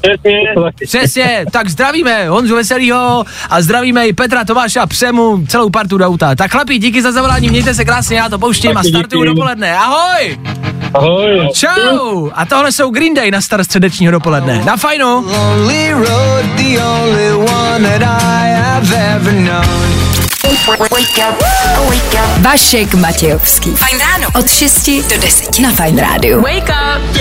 [0.01, 0.39] Přesně.
[0.87, 6.35] Přesně, tak zdravíme Honzu Veselýho a zdravíme i Petra Tomáša Přemu, celou partu do auta.
[6.35, 9.35] Tak chlapi, díky za zavolání, mějte se krásně, já to pouštím a Taky startuju díky.
[9.35, 9.77] dopoledne.
[9.79, 10.39] Ahoj!
[10.95, 11.49] Ahoj.
[11.55, 12.31] Čau!
[12.35, 14.65] A tohle jsou Green Day na start středečního dopoledne.
[14.65, 15.07] Na fajnu!
[15.07, 19.98] Lonely road, the only one that I have ever known.
[22.43, 23.71] Vašek Matějovský.
[23.71, 24.29] Fajn ráno.
[24.35, 26.43] Od 6 do 10 na Fajn rádiu.
[26.43, 27.19] Wake up.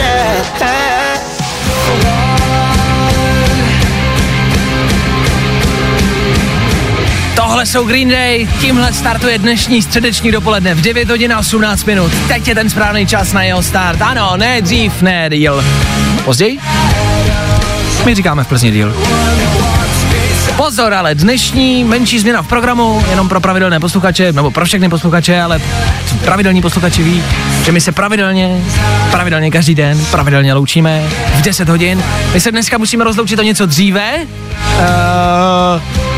[7.36, 12.12] Tohle jsou Green Day, tímhle startuje dnešní středeční dopoledne v 9 hodin a 18 minut.
[12.28, 14.02] Teď je ten správný čas na jeho start.
[14.02, 15.64] Ano, ne dřív, ne díl.
[16.26, 16.60] Později?
[18.06, 18.96] My říkáme v Plzni díl.
[20.58, 25.42] Pozor, ale dnešní menší změna v programu, jenom pro pravidelné posluchače, nebo pro všechny posluchače,
[25.42, 25.62] ale
[26.26, 27.24] pravidelní posluchači ví,
[27.66, 28.62] že my se pravidelně,
[29.12, 31.04] pravidelně každý den, pravidelně loučíme
[31.36, 32.04] v 10 hodin.
[32.34, 34.14] My se dneska musíme rozloučit o něco dříve.
[34.80, 36.17] Uh,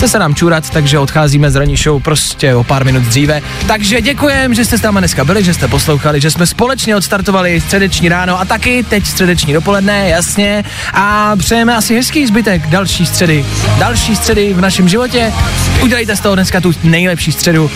[0.00, 3.42] chce se nám čurat, takže odcházíme z ranní show prostě o pár minut dříve.
[3.66, 7.60] Takže děkujem, že jste s námi dneska byli, že jste poslouchali, že jsme společně odstartovali
[7.60, 10.64] středeční ráno a taky teď středeční dopoledne, jasně.
[10.94, 13.46] A přejeme asi hezký zbytek další středy.
[13.78, 15.32] Další středy v našem životě.
[15.82, 17.70] Udělejte z toho dneska tu nejlepší středu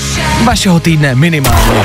[0.44, 1.84] vašeho týdne minimálně.